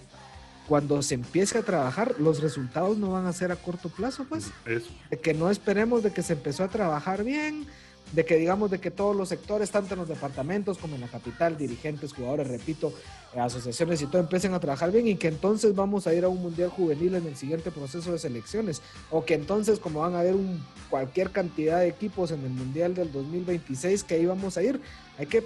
cuando 0.68 1.02
se 1.02 1.16
empiece 1.16 1.58
a 1.58 1.64
trabajar, 1.64 2.16
los 2.20 2.42
resultados 2.42 2.98
no 2.98 3.12
van 3.12 3.26
a 3.26 3.34
ser 3.34 3.52
a 3.52 3.56
corto 3.56 3.90
plazo, 3.90 4.26
pues. 4.28 4.52
De 4.66 5.20
que 5.20 5.34
no 5.34 5.50
esperemos 5.50 6.04
de 6.04 6.12
que 6.12 6.24
se 6.24 6.34
empezó 6.34 6.64
a 6.64 6.70
trabajar 6.70 7.24
bien, 7.24 7.68
de 8.14 8.26
que 8.26 8.38
digamos 8.38 8.70
de 8.70 8.80
que 8.80 8.92
todos 8.92 9.16
los 9.16 9.30
sectores, 9.30 9.72
tanto 9.72 9.96
en 9.96 10.00
los 10.00 10.08
departamentos 10.08 10.78
como 10.78 10.96
en 10.96 11.02
la 11.02 11.08
capital, 11.08 11.58
dirigentes, 11.58 12.14
jugadores, 12.14 12.48
repito, 12.48 12.94
asociaciones 13.36 14.02
y 14.02 14.06
todo 14.06 14.22
empiecen 14.22 14.54
a 14.54 14.60
trabajar 14.60 14.92
bien 14.92 15.08
y 15.08 15.16
que 15.16 15.28
entonces 15.28 15.74
vamos 15.74 16.06
a 16.06 16.14
ir 16.14 16.24
a 16.24 16.30
un 16.30 16.42
mundial 16.42 16.70
juvenil 16.70 17.16
en 17.16 17.26
el 17.26 17.36
siguiente 17.36 17.72
proceso 17.72 18.12
de 18.12 18.20
selecciones. 18.20 18.82
O 19.10 19.26
que 19.26 19.34
entonces 19.34 19.80
como 19.80 20.02
van 20.02 20.14
a 20.14 20.20
haber 20.20 20.36
un, 20.36 20.64
cualquier 20.90 21.32
cantidad 21.32 21.80
de 21.80 21.88
equipos 21.88 22.32
en 22.32 22.44
el 22.44 22.52
mundial 22.52 22.94
del 22.94 23.12
2026 23.12 24.04
que 24.04 24.16
ahí 24.16 24.26
vamos 24.28 24.58
a 24.58 24.64
ir, 24.64 24.80
hay 25.18 25.26
que 25.26 25.44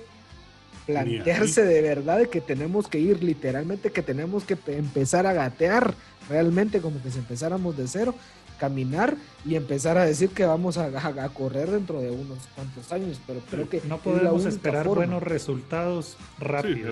plantearse 0.88 1.63
de 1.63 1.82
verdad 1.82 2.17
de 2.17 2.30
que 2.30 2.41
tenemos 2.41 2.88
que 2.88 3.00
ir 3.00 3.21
literalmente, 3.23 3.91
que 3.91 4.02
tenemos 4.02 4.45
que 4.45 4.58
empezar 4.67 5.28
a 5.28 5.34
gatear 5.34 5.93
realmente 6.30 6.82
como 6.82 7.02
que 7.04 7.12
si 7.12 7.19
empezáramos 7.19 7.78
de 7.78 7.88
cero, 7.88 8.15
caminar 8.58 9.15
y 9.45 9.56
empezar 9.56 9.97
a 9.97 10.06
decir 10.06 10.30
que 10.30 10.45
vamos 10.45 10.78
a, 10.78 10.89
correr 11.30 11.69
dentro 11.69 12.02
de 12.02 12.10
unos 12.10 12.39
cuantos 12.56 12.91
años, 12.91 13.21
pero 13.28 13.41
creo 13.52 13.69
que 13.69 13.82
no 13.88 14.00
podemos 14.00 14.45
esperar 14.45 14.88
buenos 14.88 15.21
resultados 15.21 16.17
rápido, 16.39 16.91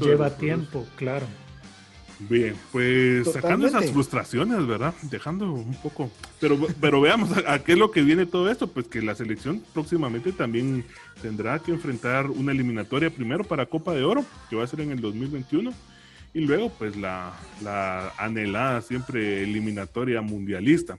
lleva 0.00 0.36
tiempo, 0.36 0.84
claro. 0.96 1.26
Bien, 2.28 2.54
pues 2.72 3.30
sacando 3.32 3.66
esas 3.66 3.90
frustraciones, 3.90 4.66
¿verdad? 4.66 4.94
Dejando 5.02 5.52
un 5.52 5.74
poco. 5.74 6.10
Pero, 6.40 6.58
pero 6.80 7.00
veamos 7.00 7.30
a, 7.46 7.58
qué 7.58 7.72
es 7.72 7.78
lo 7.78 7.90
que 7.90 8.02
viene 8.02 8.26
todo 8.26 8.50
esto. 8.50 8.66
Pues 8.68 8.86
que 8.86 9.02
la 9.02 9.14
selección 9.14 9.62
próximamente 9.72 10.32
también 10.32 10.84
tendrá 11.20 11.58
que 11.58 11.72
enfrentar 11.72 12.30
una 12.30 12.52
eliminatoria 12.52 13.10
primero 13.10 13.44
para 13.44 13.66
Copa 13.66 13.92
de 13.92 14.04
Oro, 14.04 14.24
que 14.48 14.56
va 14.56 14.64
a 14.64 14.66
ser 14.66 14.80
en 14.80 14.92
el 14.92 15.00
2021. 15.00 15.72
Y 16.32 16.40
luego, 16.40 16.70
pues 16.70 16.96
la, 16.96 17.32
la 17.62 18.12
anhelada 18.18 18.80
siempre 18.80 19.42
eliminatoria 19.42 20.20
mundialista. 20.20 20.98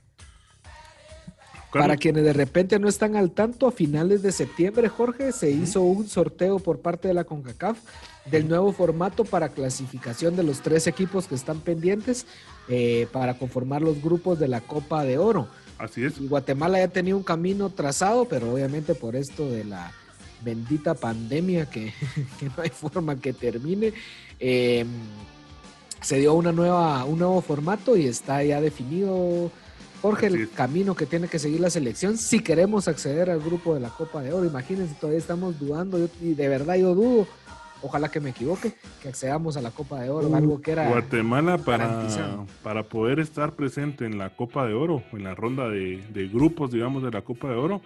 Para 1.72 1.96
quienes 1.96 2.24
de 2.24 2.32
repente 2.32 2.78
no 2.78 2.88
están 2.88 3.16
al 3.16 3.32
tanto, 3.32 3.66
a 3.66 3.72
finales 3.72 4.22
de 4.22 4.32
septiembre, 4.32 4.88
Jorge, 4.88 5.32
se 5.32 5.50
hizo 5.50 5.82
un 5.82 6.08
sorteo 6.08 6.58
por 6.58 6.80
parte 6.80 7.08
de 7.08 7.14
la 7.14 7.24
CONCACAF 7.24 7.78
del 8.30 8.48
nuevo 8.48 8.72
formato 8.72 9.24
para 9.24 9.50
clasificación 9.50 10.36
de 10.36 10.42
los 10.42 10.60
tres 10.60 10.86
equipos 10.86 11.26
que 11.26 11.34
están 11.34 11.60
pendientes 11.60 12.26
eh, 12.68 13.06
para 13.12 13.38
conformar 13.38 13.82
los 13.82 14.02
grupos 14.02 14.38
de 14.38 14.48
la 14.48 14.60
Copa 14.60 15.04
de 15.04 15.18
Oro. 15.18 15.48
Así 15.78 16.04
es. 16.04 16.20
Guatemala 16.28 16.78
ya 16.78 16.88
tenía 16.88 17.14
un 17.14 17.22
camino 17.22 17.70
trazado, 17.70 18.24
pero 18.26 18.52
obviamente 18.52 18.94
por 18.94 19.14
esto 19.14 19.48
de 19.48 19.64
la 19.64 19.92
bendita 20.42 20.94
pandemia 20.94 21.66
que, 21.70 21.92
no 22.42 22.62
hay 22.62 22.70
forma 22.70 23.16
que 23.16 23.32
termine, 23.32 23.92
em, 24.38 24.88
se 26.00 26.18
dio 26.18 26.34
una 26.34 26.52
nueva, 26.52 27.04
un 27.04 27.18
nuevo 27.18 27.40
formato 27.40 27.96
y 27.96 28.06
está 28.06 28.42
ya 28.42 28.60
definido 28.60 29.50
Jorge, 30.02 30.26
el 30.26 30.50
camino 30.50 30.94
que 30.94 31.06
tiene 31.06 31.26
que 31.26 31.38
seguir 31.38 31.60
la 31.60 31.70
selección 31.70 32.18
si 32.18 32.40
queremos 32.40 32.86
acceder 32.86 33.30
al 33.30 33.40
grupo 33.40 33.74
de 33.74 33.80
la 33.80 33.88
Copa 33.88 34.22
de 34.22 34.32
Oro. 34.32 34.46
Imagínense, 34.46 34.94
todavía 34.94 35.18
estamos 35.18 35.58
dudando 35.58 35.98
y 36.20 36.34
de 36.34 36.48
verdad 36.48 36.76
yo 36.76 36.94
dudo. 36.94 37.26
Ojalá 37.82 38.10
que 38.10 38.20
me 38.20 38.30
equivoque, 38.30 38.72
que 39.02 39.08
accedamos 39.08 39.56
a 39.56 39.62
la 39.62 39.70
Copa 39.70 40.00
de 40.00 40.10
Oro, 40.10 40.34
algo 40.34 40.60
que 40.60 40.72
era. 40.72 40.88
Guatemala 40.88 41.58
para, 41.58 42.06
para 42.62 42.82
poder 42.82 43.20
estar 43.20 43.52
presente 43.52 44.06
en 44.06 44.18
la 44.18 44.30
Copa 44.30 44.66
de 44.66 44.74
Oro, 44.74 45.02
en 45.12 45.24
la 45.24 45.34
ronda 45.34 45.68
de, 45.68 46.30
grupos, 46.32 46.70
digamos, 46.70 47.02
de 47.02 47.10
la 47.10 47.22
Copa 47.22 47.48
de 47.48 47.56
Oro, 47.56 47.82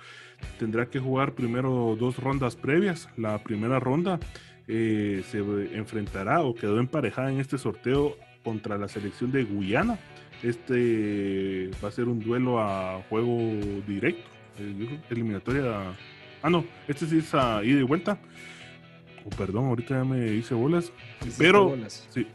tendrá 0.59 0.87
que 0.87 0.99
jugar 0.99 1.33
primero 1.33 1.97
dos 1.99 2.19
rondas 2.19 2.57
previas. 2.57 3.09
La 3.17 3.43
primera 3.43 3.81
ronda 3.81 4.21
eh, 4.69 5.23
se 5.31 5.39
enfrentará 5.77 6.43
o 6.43 6.55
quedó 6.55 6.79
emparejada 6.79 7.33
en 7.33 7.41
este 7.41 7.59
sorteo 7.59 8.17
contra 8.45 8.79
la 8.79 8.89
selección 8.89 9.33
de 9.33 9.45
Guyana 9.45 9.99
este 10.43 11.71
va 11.83 11.89
a 11.89 11.93
ser 11.93 12.09
un 12.09 12.21
duelo 12.21 12.61
a 12.61 13.03
juego 13.09 13.37
directo, 13.87 14.29
eh, 14.59 14.99
eliminatoria. 15.11 15.93
Ah, 16.43 16.49
no, 16.49 16.65
este 16.89 17.07
sí 17.07 17.19
es 17.19 17.35
a 17.35 17.63
ida 17.63 17.81
y 17.81 17.83
vuelta. 17.83 18.19
Oh, 19.25 19.31
perdón, 19.31 19.67
ahorita 19.67 19.97
ya 19.97 20.05
me 20.05 20.33
hice 20.33 20.55
bolas. 20.55 20.93
pero, 21.37 21.77
sí, 22.09 22.27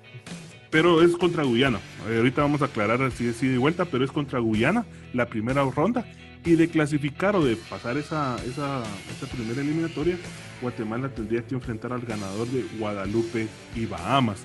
pero 0.69 1.01
es 1.01 1.15
contra 1.15 1.43
Guyana. 1.43 1.79
Eh, 2.09 2.17
ahorita 2.17 2.41
vamos 2.41 2.61
a 2.61 2.65
aclarar 2.65 3.11
si 3.11 3.27
es 3.27 3.41
ida 3.41 3.53
y 3.53 3.57
vuelta, 3.57 3.85
pero 3.85 4.03
es 4.03 4.11
contra 4.11 4.39
Guyana 4.39 4.85
la 5.13 5.27
primera 5.27 5.63
ronda. 5.63 6.05
Y 6.45 6.55
de 6.55 6.67
clasificar 6.67 7.35
o 7.35 7.43
de 7.43 7.55
pasar 7.55 7.97
esa, 7.97 8.35
esa, 8.45 8.83
esa 9.17 9.27
primera 9.33 9.61
eliminatoria, 9.61 10.15
Guatemala 10.61 11.09
tendría 11.09 11.41
que 11.41 11.55
enfrentar 11.55 11.91
al 11.91 12.01
ganador 12.01 12.47
de 12.47 12.63
Guadalupe 12.77 13.47
y 13.75 13.87
Bahamas. 13.87 14.43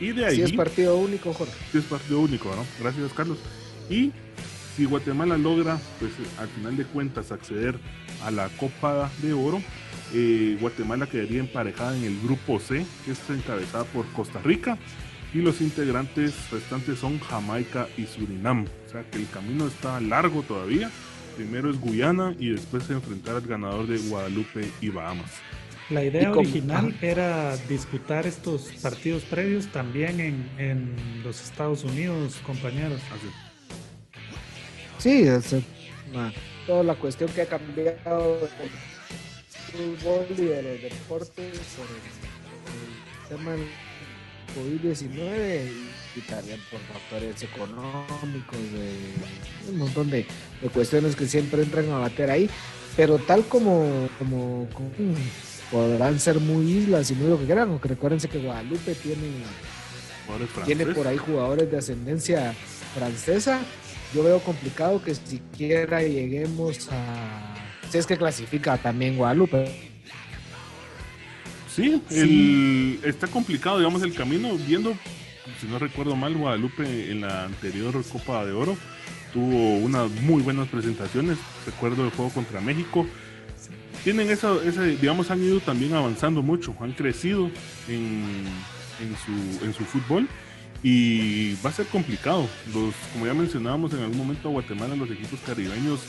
Y 0.00 0.12
de 0.12 0.26
ahí. 0.26 0.36
Si 0.36 0.42
es 0.42 0.52
partido 0.52 0.96
único, 0.96 1.32
Jorge. 1.32 1.52
Si 1.70 1.78
es 1.78 1.84
partido 1.84 2.20
único, 2.20 2.48
¿no? 2.56 2.64
Gracias, 2.80 3.12
Carlos. 3.12 3.38
Y 3.88 4.12
si 4.76 4.86
Guatemala 4.86 5.36
logra, 5.36 5.78
pues 5.98 6.12
al 6.38 6.48
final 6.48 6.76
de 6.76 6.84
cuentas, 6.84 7.32
acceder 7.32 7.78
a 8.24 8.30
la 8.30 8.48
Copa 8.48 9.10
de 9.20 9.32
Oro, 9.32 9.60
eh, 10.12 10.56
Guatemala 10.60 11.06
quedaría 11.06 11.40
emparejada 11.40 11.96
en 11.96 12.04
el 12.04 12.20
grupo 12.20 12.58
C, 12.58 12.84
que 13.04 13.12
es 13.12 13.30
encabezada 13.30 13.84
por 13.84 14.06
Costa 14.12 14.40
Rica, 14.40 14.78
y 15.32 15.38
los 15.38 15.60
integrantes 15.60 16.50
restantes 16.50 16.98
son 16.98 17.20
Jamaica 17.20 17.88
y 17.96 18.06
Surinam. 18.06 18.66
O 18.86 18.90
sea 18.90 19.04
que 19.08 19.18
el 19.18 19.28
camino 19.28 19.66
está 19.66 20.00
largo 20.00 20.42
todavía. 20.42 20.90
Primero 21.36 21.70
es 21.70 21.80
Guyana 21.80 22.34
y 22.38 22.50
después 22.50 22.84
se 22.84 22.92
enfrentar 22.92 23.36
al 23.36 23.46
ganador 23.46 23.86
de 23.86 23.98
Guadalupe 23.98 24.68
y 24.80 24.88
Bahamas. 24.88 25.30
La 25.88 26.04
idea 26.04 26.30
original 26.30 26.94
era 27.00 27.56
disputar 27.68 28.26
estos 28.26 28.70
partidos 28.80 29.24
previos 29.24 29.66
también 29.68 30.48
en, 30.56 30.94
los 31.24 31.42
Estados 31.42 31.82
Unidos, 31.82 32.40
compañeros. 32.46 33.00
Sí, 34.98 35.22
es 35.22 35.54
toda 36.66 36.82
la 36.84 36.94
cuestión 36.94 37.30
que 37.30 37.42
ha 37.42 37.46
cambiado 37.46 38.48
fútbol 39.70 40.26
y 40.30 40.44
de 40.44 40.62
los 40.62 40.82
deportes 40.82 41.58
por 41.76 41.86
el, 41.86 43.28
tema 43.28 43.52
del 43.52 43.66
COVID-19 44.56 45.70
y, 46.16 46.20
también 46.22 46.60
por 46.70 46.80
factores 46.80 47.42
económicos, 47.42 48.58
de 48.72 49.70
un 49.70 49.78
montón 49.78 50.10
de, 50.10 50.26
cuestiones 50.72 51.14
que 51.14 51.26
siempre 51.26 51.62
entran 51.62 51.90
a 51.90 51.98
bater 51.98 52.30
ahí. 52.30 52.50
Pero 52.96 53.18
tal 53.18 53.44
como, 53.44 54.08
como 54.18 54.66
podrán 55.70 56.18
ser 56.18 56.40
muy 56.40 56.70
islas 56.70 57.10
y 57.10 57.14
muy 57.14 57.28
lo 57.28 57.38
que 57.38 57.46
quieran, 57.46 57.68
aunque 57.68 57.88
recuérdense 57.88 58.28
que 58.28 58.38
Guadalupe 58.38 58.94
tiene, 58.96 59.44
tiene 60.66 60.86
por 60.86 61.06
ahí 61.06 61.16
jugadores 61.16 61.70
de 61.70 61.78
ascendencia 61.78 62.52
francesa. 62.94 63.60
Yo 64.12 64.24
veo 64.24 64.40
complicado 64.40 65.02
que 65.02 65.14
siquiera 65.14 66.02
lleguemos 66.02 66.88
a. 66.90 67.49
Si 67.90 67.98
es 67.98 68.06
que 68.06 68.16
clasifica 68.16 68.78
también 68.78 69.16
Guadalupe. 69.16 69.90
Sí, 71.74 73.00
está 73.04 73.26
complicado, 73.26 73.78
digamos, 73.78 74.02
el 74.02 74.14
camino, 74.14 74.56
viendo 74.56 74.94
si 75.60 75.66
no 75.66 75.78
recuerdo 75.78 76.16
mal, 76.16 76.34
Guadalupe 76.34 77.10
en 77.10 77.22
la 77.22 77.44
anterior 77.44 78.02
Copa 78.10 78.44
de 78.46 78.52
Oro 78.52 78.76
tuvo 79.32 79.76
unas 79.76 80.10
muy 80.22 80.42
buenas 80.42 80.68
presentaciones. 80.68 81.38
Recuerdo 81.66 82.04
el 82.04 82.10
juego 82.10 82.30
contra 82.30 82.60
México. 82.60 83.06
Tienen 84.02 84.30
esa, 84.30 84.54
digamos, 84.58 85.30
han 85.30 85.42
ido 85.42 85.60
también 85.60 85.94
avanzando 85.94 86.42
mucho, 86.42 86.74
han 86.80 86.92
crecido 86.92 87.50
en, 87.88 88.46
su, 89.24 89.64
en 89.64 89.74
su 89.74 89.84
fútbol 89.84 90.26
y 90.82 91.54
va 91.64 91.70
a 91.70 91.72
ser 91.72 91.86
complicado. 91.86 92.48
Los, 92.72 92.94
como 93.12 93.26
ya 93.26 93.34
mencionábamos 93.34 93.92
en 93.92 94.00
algún 94.00 94.18
momento 94.18 94.48
a 94.48 94.52
Guatemala, 94.52 94.96
los 94.96 95.10
equipos 95.10 95.38
caribeños 95.40 96.00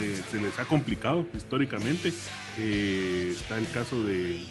eh, 0.00 0.20
se 0.30 0.40
les 0.40 0.58
ha 0.58 0.64
complicado 0.64 1.26
históricamente. 1.36 2.12
Eh, 2.58 3.34
está 3.34 3.58
el 3.58 3.68
caso 3.70 4.02
de, 4.04 4.44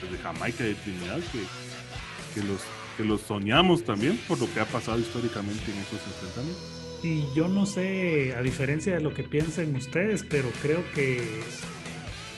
pues, 0.00 0.12
de 0.12 0.18
Jamaica 0.18 0.64
de 0.64 0.74
Trinidad, 0.74 1.20
que, 1.30 2.40
que, 2.40 2.46
los, 2.46 2.60
que 2.96 3.04
los 3.04 3.20
soñamos 3.20 3.84
también 3.84 4.18
por 4.28 4.38
lo 4.40 4.52
que 4.52 4.60
ha 4.60 4.66
pasado 4.66 4.98
históricamente 4.98 5.70
en 5.70 5.78
esos 5.78 6.00
enfrentamientos. 6.06 6.82
Y 7.02 7.24
yo 7.34 7.48
no 7.48 7.66
sé, 7.66 8.34
a 8.36 8.42
diferencia 8.42 8.94
de 8.94 9.00
lo 9.00 9.12
que 9.12 9.24
piensen 9.24 9.74
ustedes, 9.74 10.24
pero 10.28 10.50
creo 10.62 10.84
que 10.94 11.20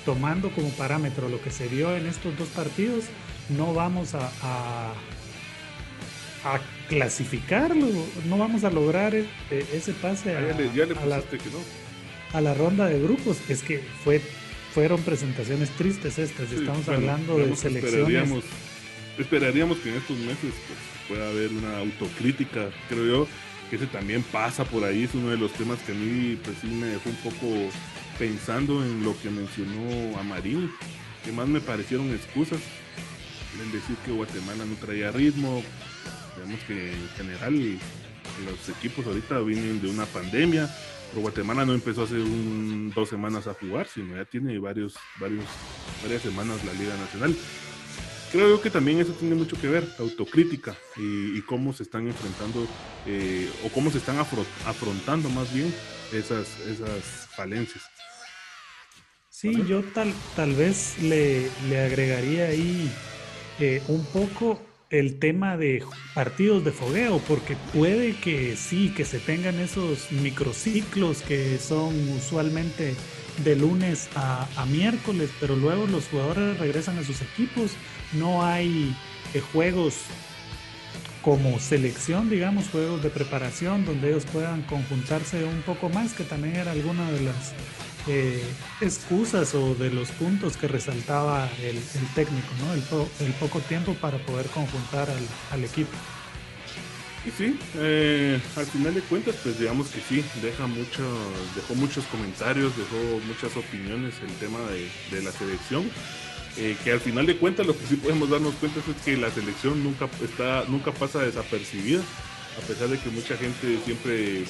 tomando 0.04 0.50
como 0.50 0.70
parámetro 0.70 1.28
lo 1.28 1.40
que 1.40 1.50
se 1.50 1.68
vio 1.68 1.94
en 1.96 2.06
estos 2.06 2.36
dos 2.38 2.48
partidos, 2.48 3.04
no 3.50 3.74
vamos 3.74 4.14
a, 4.14 4.30
a, 4.42 4.92
clasificarlo, 6.88 7.86
no 8.26 8.38
vamos 8.38 8.64
a 8.64 8.70
lograr 8.70 9.14
e, 9.14 9.26
e, 9.50 9.66
ese 9.72 9.92
pase 9.92 10.36
a, 10.36 10.40
la, 12.40 12.54
ronda 12.54 12.86
de 12.86 13.00
grupos. 13.00 13.38
Es 13.48 13.62
que 13.62 13.82
fue, 14.02 14.20
fueron 14.72 15.00
presentaciones 15.02 15.70
tristes 15.70 16.18
estas, 16.18 16.52
estamos 16.52 16.88
hablando 16.88 17.38
de 17.38 17.56
selecciones. 17.56 18.44
Esperaríamos, 19.18 19.78
que 19.78 19.90
en 19.90 19.96
estos 19.96 20.18
meses 20.18 20.52
pues, 20.66 20.78
pueda 21.08 21.28
haber 21.28 21.52
una 21.52 21.78
autocrítica, 21.78 22.70
creo 22.88 23.06
yo 23.06 23.28
que 23.70 23.76
ese 23.76 23.86
también 23.86 24.22
pasa 24.24 24.64
por 24.64 24.84
ahí, 24.84 25.04
es 25.04 25.14
uno 25.14 25.30
de 25.30 25.38
los 25.38 25.52
temas 25.52 25.78
que 25.80 25.92
a 25.92 25.94
mí 25.94 26.36
pues 26.42 26.56
sí 26.60 26.66
me 26.66 26.88
dejó 26.88 27.08
un 27.08 27.16
poco 27.16 27.70
pensando 28.18 28.84
en 28.84 29.04
lo 29.04 29.18
que 29.20 29.30
mencionó 29.30 30.18
Amarín, 30.18 30.70
que 31.24 31.32
más 31.32 31.48
me 31.48 31.60
parecieron 31.60 32.12
excusas, 32.12 32.58
en 33.62 33.72
decir 33.72 33.96
que 34.04 34.10
Guatemala 34.10 34.64
no 34.64 34.74
traía 34.74 35.12
ritmo, 35.12 35.62
digamos 36.34 36.60
que 36.64 36.92
en 36.92 37.08
general 37.16 37.78
los 38.44 38.68
equipos 38.76 39.06
ahorita 39.06 39.38
vienen 39.40 39.80
de 39.80 39.88
una 39.88 40.06
pandemia, 40.06 40.68
pero 41.10 41.22
Guatemala 41.22 41.64
no 41.64 41.74
empezó 41.74 42.04
hace 42.04 42.14
un, 42.14 42.92
dos 42.94 43.08
semanas 43.08 43.46
a 43.46 43.54
jugar, 43.54 43.86
sino 43.86 44.16
ya 44.16 44.24
tiene 44.24 44.58
varios, 44.58 44.96
varios, 45.20 45.44
varias 46.02 46.22
semanas 46.22 46.64
la 46.64 46.72
Liga 46.72 46.96
Nacional 46.96 47.36
creo 48.34 48.60
que 48.60 48.68
también 48.68 48.98
eso 48.98 49.12
tiene 49.12 49.36
mucho 49.36 49.56
que 49.60 49.68
ver, 49.68 49.86
autocrítica 50.00 50.76
y, 50.96 51.40
cómo 51.42 51.72
se 51.72 51.84
están 51.84 52.08
enfrentando 52.08 52.66
eh, 53.06 53.48
o 53.64 53.68
cómo 53.68 53.92
se 53.92 53.98
están 53.98 54.18
afrontando 54.18 55.28
más 55.28 55.54
bien 55.54 55.72
esas, 56.12 56.48
esas 56.66 57.28
falencias. 57.36 57.84
Sí, 59.30 59.64
yo 59.68 59.84
tal, 59.84 60.12
tal 60.34 60.52
vez 60.54 61.00
le, 61.00 61.48
le 61.68 61.80
agregaría 61.80 62.46
ahí 62.46 62.90
eh, 63.60 63.80
un 63.86 64.04
poco 64.06 64.60
el 64.98 65.18
tema 65.18 65.56
de 65.56 65.82
partidos 66.14 66.64
de 66.64 66.70
fogueo, 66.70 67.18
porque 67.26 67.56
puede 67.72 68.14
que 68.14 68.56
sí, 68.56 68.92
que 68.94 69.04
se 69.04 69.18
tengan 69.18 69.58
esos 69.58 70.12
microciclos 70.12 71.22
que 71.22 71.58
son 71.58 72.08
usualmente 72.10 72.94
de 73.42 73.56
lunes 73.56 74.08
a, 74.14 74.46
miércoles, 74.70 75.30
pero 75.40 75.56
luego 75.56 75.86
los 75.86 76.06
jugadores 76.06 76.58
regresan 76.58 76.98
a 76.98 77.04
sus 77.04 77.20
equipos. 77.22 77.72
No 78.12 78.44
hay 78.44 78.94
eh, 79.34 79.40
juegos 79.40 79.96
como 81.24 81.58
selección, 81.58 82.28
digamos, 82.28 82.68
juegos 82.68 83.02
de 83.02 83.08
preparación 83.08 83.86
donde 83.86 84.10
ellos 84.10 84.26
puedan 84.30 84.60
conjuntarse 84.62 85.42
un 85.44 85.62
poco 85.62 85.88
más, 85.88 86.12
que 86.12 86.22
también 86.22 86.56
era 86.56 86.72
alguna 86.72 87.10
de 87.10 87.22
las 87.22 87.54
eh, 88.06 88.44
excusas 88.82 89.54
o 89.54 89.74
de 89.74 89.88
los 89.88 90.10
puntos 90.10 90.58
que 90.58 90.68
resaltaba 90.68 91.48
el, 91.62 91.80
técnico, 92.14 92.48
¿no? 92.60 92.74
El, 92.74 93.32
poco 93.32 93.60
tiempo 93.60 93.94
para 93.94 94.18
poder 94.18 94.46
conjuntar 94.48 95.08
al, 95.50 95.64
equipo. 95.64 95.92
Y 97.26 97.30
sí, 97.30 97.58
eh, 97.76 98.38
al 98.54 98.66
final 98.66 98.92
de 98.92 99.00
cuentas, 99.00 99.34
pues 99.42 99.58
digamos 99.58 99.88
que 99.88 100.00
sí, 100.02 100.22
deja 100.42 100.66
mucho, 100.66 101.02
dejó 101.56 101.74
muchos 101.74 102.04
comentarios, 102.04 102.76
dejó 102.76 103.18
muchas 103.26 103.56
opiniones 103.56 104.14
el 104.20 104.34
tema 104.34 104.58
de, 104.70 104.90
de 105.10 105.22
la 105.22 105.32
selección. 105.32 105.90
Eh, 106.56 106.76
que 106.84 106.92
al 106.92 107.00
final 107.00 107.26
de 107.26 107.36
cuentas 107.36 107.66
lo 107.66 107.76
que 107.76 107.84
sí 107.86 107.96
podemos 107.96 108.30
darnos 108.30 108.54
cuenta 108.54 108.78
es 108.78 109.02
que 109.04 109.16
la 109.16 109.30
selección 109.30 109.82
nunca 109.82 110.08
está 110.22 110.64
nunca 110.68 110.92
pasa 110.92 111.20
desapercibida 111.20 112.00
a 112.56 112.66
pesar 112.66 112.88
de 112.88 112.98
que 112.98 113.10
mucha 113.10 113.36
gente 113.36 113.80
siempre 113.84 114.44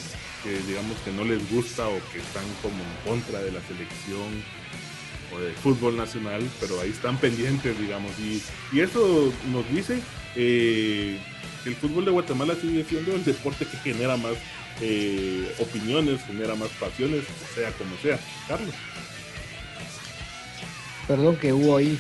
digamos 0.67 0.99
que 1.03 1.13
no 1.13 1.25
les 1.25 1.51
gusta 1.51 1.89
o 1.89 1.99
que 2.13 2.19
están 2.19 2.45
como 2.61 2.77
en 2.77 3.09
contra 3.09 3.41
de 3.41 3.53
la 3.53 3.61
selección 3.63 4.45
o 5.35 5.41
del 5.41 5.55
fútbol 5.55 5.97
nacional 5.97 6.43
pero 6.61 6.81
ahí 6.81 6.91
están 6.91 7.17
pendientes 7.17 7.79
digamos 7.81 8.13
y, 8.19 8.43
y 8.73 8.81
eso 8.81 9.33
nos 9.51 9.67
dice 9.71 10.01
eh, 10.37 11.19
que 11.63 11.71
el 11.71 11.77
fútbol 11.77 12.05
de 12.05 12.11
Guatemala 12.11 12.55
sigue 12.61 12.85
siendo 12.85 13.15
el 13.15 13.25
deporte 13.25 13.67
que 13.67 13.79
genera 13.79 14.17
más 14.17 14.35
eh, 14.81 15.55
opiniones 15.59 16.21
genera 16.27 16.55
más 16.55 16.69
pasiones 16.81 17.25
sea 17.55 17.71
como 17.73 17.97
sea. 17.99 18.19
Carlos 18.49 18.75
perdón 21.07 21.37
que 21.37 21.53
hubo 21.53 21.77
ahí 21.77 21.99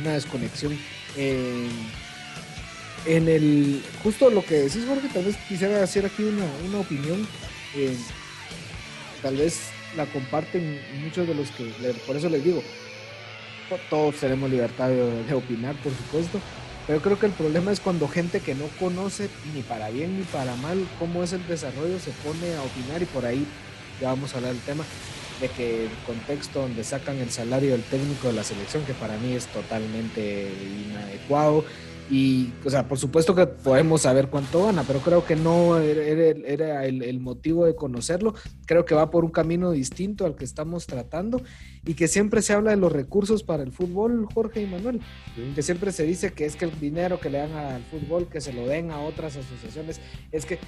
una, 0.00 0.12
desconexión. 0.12 0.78
en 1.16 1.68
el, 3.28 3.82
justo 4.02 4.30
lo 4.30 4.44
que 4.44 4.54
decís, 4.54 4.84
Jorge, 4.86 5.08
tal 5.12 5.24
vez 5.24 5.36
quisiera 5.48 5.82
hacer 5.82 6.06
aquí 6.06 6.24
una, 6.24 6.78
opinión. 6.78 7.26
tal 9.22 9.36
vez 9.36 9.70
la 9.96 10.06
comparten 10.06 10.80
muchos 11.02 11.26
de 11.26 11.34
los 11.34 11.50
que, 11.50 11.64
por 12.06 12.16
eso 12.16 12.28
les 12.28 12.44
digo, 12.44 12.62
todos 13.90 14.16
tenemos 14.16 14.50
libertad 14.50 14.88
de, 14.88 15.34
opinar, 15.34 15.74
por 15.76 15.92
supuesto, 15.92 16.40
pero 16.86 17.00
creo 17.00 17.18
que 17.18 17.26
el 17.26 17.32
problema 17.32 17.72
es 17.72 17.80
cuando 17.80 18.08
gente 18.08 18.40
que 18.40 18.54
no 18.54 18.66
conoce 18.78 19.28
ni 19.54 19.62
para 19.62 19.90
bien 19.90 20.18
ni 20.18 20.24
para 20.24 20.54
mal 20.56 20.86
cómo 20.98 21.22
es 21.22 21.32
el 21.32 21.46
desarrollo 21.46 21.98
se 22.00 22.10
pone 22.10 22.56
a 22.56 22.62
opinar 22.62 23.00
y 23.00 23.06
por 23.06 23.24
ahí 23.24 23.46
ya 24.00 24.08
vamos 24.08 24.34
a 24.34 24.38
hablar 24.38 24.52
del 24.52 24.62
tema 24.62 24.84
de 25.42 25.48
que 25.48 25.84
el 25.86 25.90
contexto 26.06 26.60
donde 26.60 26.84
sacan 26.84 27.18
el 27.18 27.30
salario 27.30 27.72
del 27.72 27.82
técnico 27.82 28.28
de 28.28 28.34
la 28.34 28.44
selección, 28.44 28.84
que 28.84 28.94
para 28.94 29.18
mí 29.18 29.32
es 29.32 29.46
totalmente 29.48 30.48
inadecuado. 30.88 31.64
Y, 32.10 32.52
o 32.64 32.70
sea, 32.70 32.86
por 32.86 32.98
supuesto 32.98 33.34
que 33.34 33.46
podemos 33.46 34.02
saber 34.02 34.28
cuánto 34.28 34.66
gana, 34.66 34.84
pero 34.86 35.00
creo 35.00 35.24
que 35.24 35.34
no 35.34 35.78
era, 35.78 36.84
el, 36.84 37.20
motivo 37.20 37.64
de 37.64 37.74
conocerlo. 37.74 38.34
Creo 38.66 38.84
que 38.84 38.94
va 38.94 39.10
por 39.10 39.24
un 39.24 39.30
camino 39.30 39.70
distinto 39.70 40.26
al 40.26 40.36
que 40.36 40.44
estamos 40.44 40.86
tratando 40.86 41.40
y 41.84 41.94
que 41.94 42.08
siempre 42.08 42.42
se 42.42 42.52
habla 42.52 42.70
de 42.70 42.76
los 42.76 42.92
recursos 42.92 43.42
para 43.42 43.62
el 43.62 43.72
fútbol, 43.72 44.26
Jorge 44.32 44.62
y 44.62 44.66
Manuel. 44.66 45.00
Que 45.54 45.62
siempre 45.62 45.90
se 45.90 46.04
dice 46.04 46.32
que 46.32 46.44
es 46.44 46.54
que 46.54 46.66
el 46.66 46.78
dinero 46.78 47.18
que 47.18 47.30
le 47.30 47.38
dan 47.38 47.52
al 47.52 47.82
fútbol, 47.84 48.28
que 48.28 48.40
se 48.40 48.52
lo 48.52 48.66
den 48.66 48.90
a 48.90 49.00
otras 49.00 49.36
asociaciones, 49.36 50.00
es 50.32 50.44
que 50.44 50.58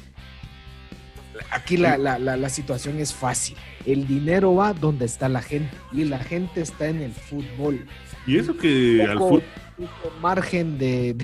aquí 1.50 1.76
la, 1.76 1.96
la, 1.98 2.18
la, 2.18 2.48
situación 2.48 2.98
es 2.98 3.12
fácil. 3.14 3.56
El 3.86 4.06
dinero 4.06 4.54
va 4.54 4.72
donde 4.72 5.04
está 5.04 5.28
la 5.28 5.42
gente 5.42 5.70
y 5.92 6.04
la 6.04 6.18
gente 6.18 6.60
está 6.60 6.88
en 6.88 7.00
el 7.00 7.12
fútbol. 7.12 7.86
Y 8.26 8.38
eso 8.38 8.56
que 8.56 9.02
al 9.02 9.18
fútbol... 9.18 9.42
margen 10.20 10.78
de, 10.78 11.14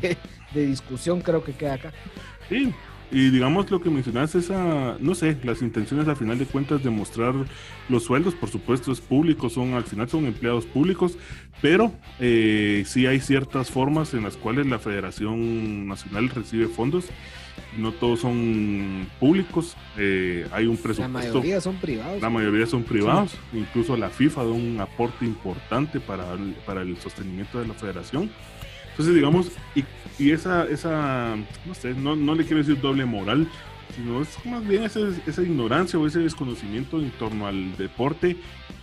de, 0.54 0.66
discusión 0.66 1.20
creo 1.20 1.42
que 1.42 1.52
queda 1.52 1.74
acá. 1.74 1.92
Sí, 2.48 2.72
y 3.12 3.30
digamos 3.30 3.70
lo 3.70 3.80
que 3.80 3.90
mencionaste, 3.90 4.38
esa, 4.38 4.96
no 5.00 5.14
sé, 5.14 5.36
las 5.42 5.62
intenciones 5.62 6.06
al 6.06 6.16
final 6.16 6.38
de 6.38 6.46
cuentas 6.46 6.82
de 6.82 6.90
mostrar 6.90 7.34
los 7.88 8.04
sueldos, 8.04 8.34
por 8.34 8.50
supuesto 8.50 8.92
es 8.92 9.00
público, 9.00 9.50
son 9.50 9.74
al 9.74 9.84
final 9.84 10.08
son 10.08 10.26
empleados 10.26 10.64
públicos, 10.64 11.18
pero 11.60 11.92
eh, 12.20 12.84
sí 12.86 13.06
hay 13.06 13.20
ciertas 13.20 13.70
formas 13.70 14.14
en 14.14 14.22
las 14.22 14.36
cuales 14.36 14.66
la 14.66 14.78
Federación 14.78 15.88
Nacional 15.88 16.28
recibe 16.28 16.68
fondos 16.68 17.06
no 17.76 17.92
todos 17.92 18.20
son 18.20 19.06
públicos, 19.18 19.76
eh, 19.96 20.46
hay 20.52 20.66
un 20.66 20.76
presupuesto. 20.76 21.18
La 21.18 21.28
mayoría 21.32 21.60
son 21.60 21.76
privados. 21.76 22.22
La 22.22 22.30
mayoría 22.30 22.66
son 22.66 22.82
privados, 22.82 23.36
incluso 23.52 23.96
la 23.96 24.10
FIFA 24.10 24.44
da 24.44 24.50
un 24.50 24.80
aporte 24.80 25.24
importante 25.24 26.00
para 26.00 26.32
el, 26.34 26.54
para 26.66 26.82
el 26.82 26.96
sostenimiento 26.98 27.60
de 27.60 27.68
la 27.68 27.74
federación. 27.74 28.30
Entonces, 28.90 29.14
digamos, 29.14 29.52
y, 29.74 29.84
y 30.18 30.32
esa, 30.32 30.64
esa, 30.64 31.36
no 31.66 31.74
sé, 31.74 31.94
no, 31.94 32.16
no, 32.16 32.34
le 32.34 32.44
quiero 32.44 32.58
decir 32.58 32.80
doble 32.80 33.06
moral, 33.06 33.48
sino 33.96 34.20
es 34.20 34.28
más 34.44 34.66
bien 34.66 34.84
esa, 34.84 35.00
esa 35.26 35.42
ignorancia 35.42 35.98
o 35.98 36.06
ese 36.06 36.18
desconocimiento 36.18 37.00
en 37.00 37.10
torno 37.12 37.46
al 37.46 37.76
deporte 37.76 38.36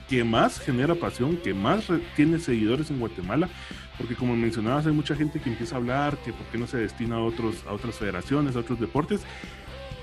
que 0.10 0.24
más 0.24 0.60
genera 0.60 0.96
pasión, 0.96 1.38
que 1.38 1.54
más 1.54 1.86
tiene 2.16 2.40
seguidores 2.40 2.90
en 2.90 3.00
Guatemala, 3.00 3.50
porque 3.98 4.16
como 4.16 4.36
mencionabas, 4.36 4.86
hay 4.86 4.94
mucha 4.94 5.16
gente 5.16 5.40
que 5.40 5.50
empieza 5.50 5.76
a 5.76 5.78
hablar 5.80 6.18
que 6.18 6.34
por 6.34 6.46
qué 6.48 6.58
no 6.58 6.68
se 6.68 6.78
destina 6.78 7.16
a, 7.16 7.20
otros, 7.20 7.64
a 7.68 7.74
otras 7.74 7.96
federaciones, 7.96 8.56
a 8.56 8.60
otros 8.60 8.80
deportes, 8.80 9.22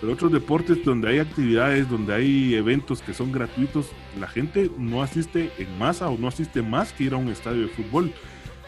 pero 0.01 0.13
otros 0.13 0.33
deportes 0.33 0.85
donde 0.85 1.09
hay 1.09 1.19
actividades, 1.19 1.89
donde 1.89 2.15
hay 2.15 2.55
eventos 2.55 3.01
que 3.01 3.15
son 3.15 3.33
gratuitos, 3.33 3.87
la 4.19 4.27
gente 4.27 4.71
no 4.77 5.03
asiste 5.03 5.53
en 5.59 5.79
masa 5.79 6.09
o 6.09 6.19
no 6.19 6.29
asiste 6.29 6.63
más 6.63 6.93
que 6.93 7.05
ir 7.05 7.15
a 7.15 7.17
un 7.17 7.29
estadio 7.29 7.63
de 7.63 7.69
fútbol. 7.69 8.13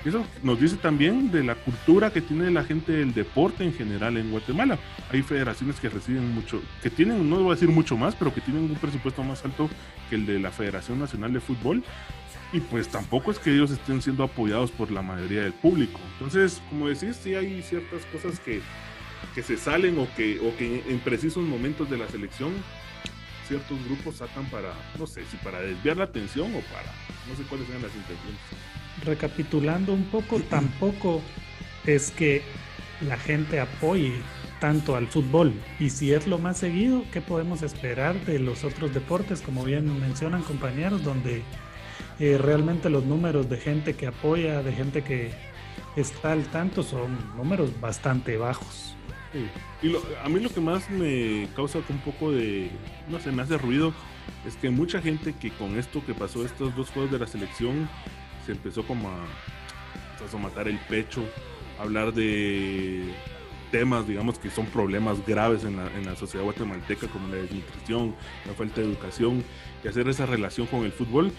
Eso 0.04 0.24
nos 0.44 0.60
dice 0.60 0.76
también 0.76 1.32
de 1.32 1.42
la 1.42 1.56
cultura 1.56 2.12
que 2.12 2.20
tiene 2.20 2.48
la 2.52 2.62
gente 2.62 2.92
del 2.92 3.12
deporte 3.12 3.64
en 3.64 3.74
general 3.74 4.16
en 4.16 4.30
Guatemala. 4.30 4.78
Hay 5.10 5.22
federaciones 5.22 5.80
que 5.80 5.88
reciben 5.88 6.32
mucho, 6.32 6.62
que 6.80 6.90
tienen, 6.90 7.28
no 7.28 7.40
voy 7.40 7.48
a 7.48 7.54
decir 7.54 7.70
mucho 7.70 7.96
más, 7.96 8.14
pero 8.14 8.32
que 8.32 8.40
tienen 8.40 8.62
un 8.64 8.76
presupuesto 8.76 9.24
más 9.24 9.44
alto 9.44 9.68
que 10.08 10.14
el 10.14 10.24
de 10.24 10.38
la 10.38 10.52
Federación 10.52 11.00
Nacional 11.00 11.32
de 11.32 11.40
Fútbol. 11.40 11.82
Y 12.52 12.60
pues 12.60 12.88
tampoco 12.88 13.30
es 13.30 13.38
que 13.38 13.52
ellos 13.52 13.70
estén 13.70 14.00
siendo 14.00 14.22
apoyados 14.22 14.70
por 14.70 14.90
la 14.90 15.02
mayoría 15.02 15.42
del 15.42 15.52
público. 15.52 15.98
Entonces, 16.14 16.62
como 16.70 16.88
decís, 16.88 17.16
sí 17.22 17.34
hay 17.34 17.62
ciertas 17.62 18.04
cosas 18.06 18.38
que, 18.40 18.60
que 19.34 19.42
se 19.42 19.56
salen 19.56 19.98
o 19.98 20.06
que, 20.14 20.38
o 20.40 20.56
que 20.56 20.84
en 20.88 20.98
precisos 21.00 21.44
momentos 21.44 21.90
de 21.90 21.98
la 21.98 22.08
selección 22.08 22.52
ciertos 23.46 23.78
grupos 23.84 24.16
sacan 24.16 24.44
para, 24.46 24.72
no 24.98 25.06
sé, 25.06 25.24
si 25.30 25.36
para 25.38 25.60
desviar 25.60 25.96
la 25.96 26.04
atención 26.04 26.52
o 26.54 26.60
para, 26.72 26.92
no 27.28 27.36
sé 27.36 27.42
cuáles 27.48 27.66
sean 27.68 27.82
las 27.82 27.94
intenciones. 27.94 28.40
Recapitulando 29.04 29.92
un 29.92 30.04
poco, 30.04 30.40
tampoco 30.50 31.22
es 31.86 32.10
que 32.10 32.42
la 33.06 33.16
gente 33.16 33.60
apoye 33.60 34.14
tanto 34.60 34.96
al 34.96 35.06
fútbol. 35.06 35.52
Y 35.78 35.90
si 35.90 36.12
es 36.12 36.26
lo 36.26 36.38
más 36.38 36.58
seguido, 36.58 37.04
¿qué 37.12 37.20
podemos 37.20 37.62
esperar 37.62 38.18
de 38.24 38.38
los 38.38 38.64
otros 38.64 38.92
deportes? 38.92 39.42
Como 39.42 39.64
bien 39.64 40.00
mencionan 40.00 40.42
compañeros, 40.42 41.04
donde 41.04 41.42
eh, 42.18 42.38
realmente 42.38 42.90
los 42.90 43.04
números 43.04 43.48
de 43.48 43.58
gente 43.58 43.94
que 43.94 44.06
apoya, 44.06 44.62
de 44.62 44.72
gente 44.72 45.02
que 45.02 45.32
está 45.96 46.32
al 46.32 46.44
tanto, 46.44 46.82
son 46.82 47.16
números 47.36 47.70
bastante 47.80 48.36
bajos. 48.36 48.96
Y 49.82 49.94
a 50.22 50.28
mí 50.28 50.40
lo 50.40 50.48
que 50.48 50.60
más 50.60 50.88
me 50.88 51.48
causa 51.54 51.80
un 51.88 51.98
poco 51.98 52.32
de, 52.32 52.70
no 53.08 53.20
sé, 53.20 53.32
me 53.32 53.42
hace 53.42 53.58
ruido, 53.58 53.92
es 54.46 54.56
que 54.56 54.70
mucha 54.70 55.02
gente 55.02 55.34
que 55.34 55.50
con 55.50 55.78
esto 55.78 56.04
que 56.04 56.14
pasó, 56.14 56.44
estos 56.44 56.74
dos 56.74 56.90
juegos 56.90 57.12
de 57.12 57.18
la 57.18 57.26
selección, 57.26 57.88
se 58.46 58.52
empezó 58.52 58.86
como 58.86 59.08
a, 59.08 59.16
a 60.32 60.38
matar 60.38 60.68
el 60.68 60.78
pecho, 60.78 61.22
hablar 61.78 62.14
de 62.14 63.12
temas, 63.70 64.06
digamos, 64.06 64.38
que 64.38 64.48
son 64.48 64.66
problemas 64.66 65.18
graves 65.26 65.64
en 65.64 65.76
la, 65.76 65.86
en 65.94 66.06
la 66.06 66.16
sociedad 66.16 66.44
guatemalteca, 66.44 67.08
como 67.08 67.28
la 67.28 67.36
desnutrición, 67.36 68.14
la 68.46 68.54
falta 68.54 68.80
de 68.80 68.86
educación, 68.86 69.44
y 69.84 69.88
hacer 69.88 70.08
esa 70.08 70.24
relación 70.24 70.66
con 70.66 70.84
el 70.84 70.92
fútbol 70.92 71.32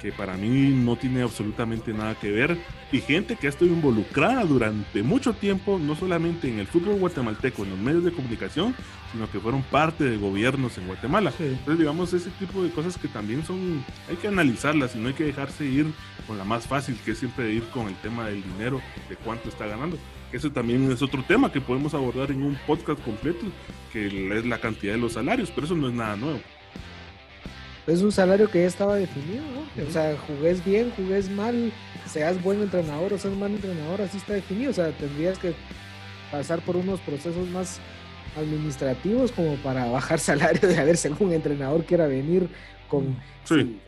que 0.00 0.12
para 0.12 0.36
mí 0.36 0.70
no 0.70 0.96
tiene 0.96 1.22
absolutamente 1.22 1.92
nada 1.92 2.14
que 2.14 2.30
ver, 2.30 2.58
y 2.92 3.00
gente 3.00 3.36
que 3.36 3.46
ha 3.46 3.50
estado 3.50 3.70
involucrada 3.70 4.44
durante 4.44 5.02
mucho 5.02 5.32
tiempo, 5.32 5.78
no 5.78 5.96
solamente 5.96 6.48
en 6.48 6.58
el 6.58 6.66
fútbol 6.66 6.98
guatemalteco, 6.98 7.64
en 7.64 7.70
los 7.70 7.78
medios 7.78 8.04
de 8.04 8.12
comunicación, 8.12 8.74
sino 9.12 9.30
que 9.30 9.40
fueron 9.40 9.62
parte 9.62 10.04
de 10.04 10.16
gobiernos 10.16 10.78
en 10.78 10.86
Guatemala. 10.86 11.32
Entonces, 11.38 11.78
digamos, 11.78 12.12
ese 12.12 12.30
tipo 12.38 12.62
de 12.62 12.70
cosas 12.70 12.98
que 12.98 13.08
también 13.08 13.44
son, 13.44 13.84
hay 14.08 14.16
que 14.16 14.28
analizarlas 14.28 14.94
y 14.94 14.98
no 14.98 15.08
hay 15.08 15.14
que 15.14 15.24
dejarse 15.24 15.64
ir 15.64 15.86
con 16.26 16.38
la 16.38 16.44
más 16.44 16.66
fácil, 16.66 16.96
que 17.04 17.12
es 17.12 17.18
siempre 17.18 17.52
ir 17.52 17.64
con 17.70 17.88
el 17.88 17.94
tema 17.96 18.26
del 18.26 18.42
dinero, 18.42 18.80
de 19.08 19.16
cuánto 19.16 19.48
está 19.48 19.66
ganando. 19.66 19.98
Eso 20.32 20.50
también 20.50 20.90
es 20.90 21.02
otro 21.02 21.22
tema 21.22 21.50
que 21.50 21.60
podemos 21.60 21.94
abordar 21.94 22.30
en 22.30 22.42
un 22.42 22.58
podcast 22.66 23.00
completo, 23.02 23.46
que 23.92 24.06
es 24.06 24.46
la 24.46 24.58
cantidad 24.58 24.94
de 24.94 24.98
los 24.98 25.14
salarios, 25.14 25.50
pero 25.50 25.66
eso 25.66 25.76
no 25.76 25.88
es 25.88 25.94
nada 25.94 26.16
nuevo 26.16 26.40
es 27.86 28.02
un 28.02 28.10
salario 28.12 28.50
que 28.50 28.62
ya 28.62 28.66
estaba 28.66 28.96
definido, 28.96 29.42
¿no? 29.42 29.86
O 29.86 29.90
sea, 29.90 30.16
jugués 30.26 30.64
bien, 30.64 30.90
jugués 30.96 31.30
mal, 31.30 31.72
seas 32.06 32.42
buen 32.42 32.60
entrenador 32.60 33.12
o 33.12 33.18
seas 33.18 33.34
mal 33.34 33.52
entrenador, 33.52 34.02
así 34.02 34.16
está 34.16 34.34
definido. 34.34 34.70
O 34.70 34.74
sea, 34.74 34.90
tendrías 34.92 35.38
que 35.38 35.54
pasar 36.30 36.60
por 36.60 36.76
unos 36.76 37.00
procesos 37.00 37.48
más 37.48 37.78
administrativos 38.36 39.32
como 39.32 39.56
para 39.56 39.86
bajar 39.90 40.18
salario 40.18 40.68
de 40.68 40.78
a 40.78 40.84
ver 40.84 40.96
si 40.96 41.08
algún 41.08 41.32
entrenador 41.32 41.84
quiera 41.84 42.06
venir 42.06 42.48
con 42.88 43.16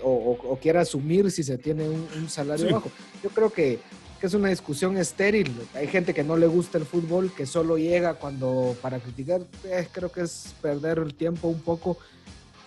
o, 0.03 0.59
quiera 0.61 0.81
asumir 0.83 1.31
si 1.31 1.43
se 1.43 1.59
tiene 1.59 1.89
un, 1.89 2.29
salario 2.29 2.73
bajo. 2.73 2.91
Yo 3.23 3.31
creo 3.31 3.51
que, 3.51 3.81
es 4.21 4.35
una 4.35 4.49
discusión 4.49 4.97
estéril. 4.97 5.55
Hay 5.75 5.87
gente 5.87 6.13
que 6.13 6.25
no 6.25 6.37
le 6.37 6.49
gusta 6.49 6.77
el 6.77 6.85
fútbol, 6.85 7.33
que 7.37 7.47
solo 7.47 7.79
llega 7.79 8.15
cuando 8.15 8.77
para 8.83 8.99
criticar, 8.99 9.43
eh, 9.65 9.87
creo 9.93 10.11
que 10.11 10.23
es 10.23 10.55
perder 10.61 10.99
el 10.99 11.15
tiempo 11.15 11.47
un 11.47 11.61
poco 11.61 11.99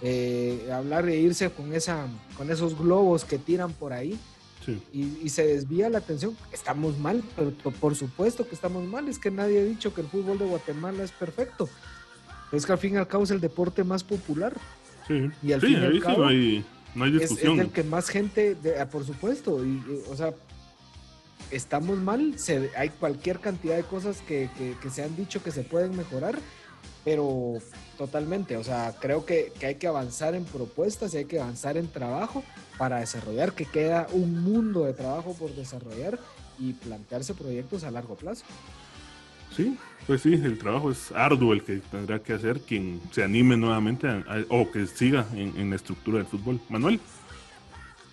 eh, 0.04 0.70
hablar 0.74 1.06
de 1.06 1.20
irse 1.20 1.52
con, 1.52 1.74
esa, 1.74 2.08
con 2.36 2.50
esos 2.50 2.78
globos 2.78 3.24
que 3.24 3.38
tiran 3.38 3.72
por 3.74 3.94
ahí. 3.94 4.18
Y, 4.94 5.28
se 5.30 5.46
desvía 5.48 5.90
la 5.90 5.98
atención. 5.98 6.38
Estamos 6.52 6.98
mal, 7.00 7.24
pero 7.36 7.52
por 7.52 7.96
supuesto 7.96 8.48
que 8.48 8.54
estamos 8.54 8.86
mal. 8.86 9.08
Es 9.08 9.18
que 9.18 9.32
nadie 9.32 9.60
ha 9.60 9.64
dicho 9.64 9.94
que 9.94 10.02
el 10.02 10.08
fútbol 10.08 10.38
de 10.38 10.46
Guatemala 10.46 11.04
es 11.04 11.12
perfecto. 11.12 11.68
Es 12.52 12.66
que 12.66 12.72
al 12.72 12.78
fin 12.78 12.94
y 12.94 12.98
al 12.98 13.08
cabo 13.08 13.24
es 13.24 13.32
el 13.32 13.42
deporte 13.42 13.84
más 13.84 14.04
popular. 14.04 14.56
Y 15.42 15.52
al 15.52 15.62
fin 15.62 15.74
y 15.74 15.76
al 15.78 16.00
cabo 16.00 16.20
no 16.20 16.28
hay, 16.28 17.12
discusión. 17.12 17.60
Es, 17.60 17.66
el 17.66 17.72
que 17.72 17.84
más 17.84 18.10
gente, 18.10 18.56
ah, 18.80 18.86
por 18.86 19.04
supuesto. 19.04 19.66
Y, 19.66 19.82
o 20.10 20.16
sea, 20.16 20.34
estamos 21.50 21.98
mal. 21.98 22.38
Se, 22.38 22.70
hay 22.78 22.90
cualquier 22.90 23.40
cantidad 23.40 23.76
de 23.76 23.84
cosas 23.84 24.22
que, 24.28 24.48
que 24.80 24.90
se 24.92 25.04
han 25.04 25.16
dicho 25.16 25.42
que 25.42 25.52
se 25.52 25.64
pueden 25.64 25.98
mejorar 25.98 26.38
pero 27.04 27.58
totalmente, 27.98 28.58
o 28.58 28.64
sea, 28.64 28.96
creo 29.00 29.26
que, 29.26 29.52
hay 29.64 29.76
que 29.76 29.88
avanzar 29.88 30.36
en 30.36 30.46
propuestas 30.46 31.14
y 31.14 31.18
hay 31.18 31.26
que 31.26 31.40
avanzar 31.40 31.78
en 31.78 31.88
trabajo 31.88 32.44
para 32.78 33.00
desarrollar, 33.00 33.54
que 33.54 33.66
queda 33.66 34.08
un 34.12 34.44
mundo 34.44 34.86
de 34.86 34.94
trabajo 34.94 35.34
por 35.34 35.54
desarrollar 35.56 36.20
y 36.60 36.74
plantearse 36.74 37.34
proyectos 37.34 37.84
a 37.84 37.92
largo 37.92 38.16
plazo. 38.16 38.46
Sí, 39.56 39.78
pues 40.08 40.22
sí, 40.22 40.34
el 40.34 40.58
trabajo 40.58 40.92
es 40.92 41.12
arduo 41.12 41.54
el 41.54 41.64
que 41.64 41.78
tendrá 41.80 42.20
que 42.20 42.34
hacer 42.34 42.62
quien 42.62 43.02
se 43.12 43.24
anime 43.24 43.58
nuevamente 43.58 44.08
o 44.48 44.72
que 44.72 44.88
siga 44.88 45.28
en, 45.34 45.58
en 45.58 45.70
la 45.70 45.76
estructura 45.76 46.20
del 46.20 46.28
fútbol. 46.28 46.60
Manuel. 46.70 47.00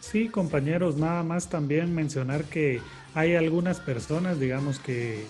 Sí, 0.01 0.29
compañeros, 0.29 0.97
nada 0.97 1.23
más 1.23 1.49
también 1.49 1.95
mencionar 1.95 2.45
que 2.45 2.81
hay 3.15 3.35
algunas 3.35 3.79
personas, 3.79 4.41
digamos, 4.41 4.79
que 4.79 5.27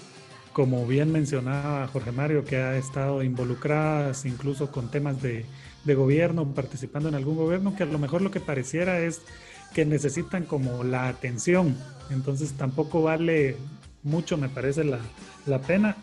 como 0.59 0.85
bien 0.89 1.13
mencionaba 1.13 1.87
Jorge 1.87 2.11
Mario, 2.11 2.45
que 2.45 2.57
ha 2.57 2.77
estado 2.77 3.23
involucradas 3.23 4.25
incluso 4.25 4.73
con 4.73 4.91
temas 4.91 5.23
de, 5.23 5.47
gobierno, 5.87 6.53
participando 6.53 7.09
en 7.09 7.15
algún 7.15 7.37
gobierno, 7.37 7.77
que 7.77 7.85
a 7.85 7.87
lo 7.87 8.01
mejor 8.01 8.23
lo 8.23 8.33
que 8.33 8.41
pareciera 8.41 8.99
es 8.99 9.23
que 9.73 9.85
necesitan 9.85 10.43
como 10.43 10.83
la 10.83 11.07
atención. 11.07 11.77
Entonces 12.11 12.55
tampoco 12.55 13.03
vale 13.03 13.55
mucho, 14.03 14.37
me 14.37 14.49
parece, 14.49 14.83
la, 14.83 14.99
la 15.47 15.61
pena. 15.61 15.97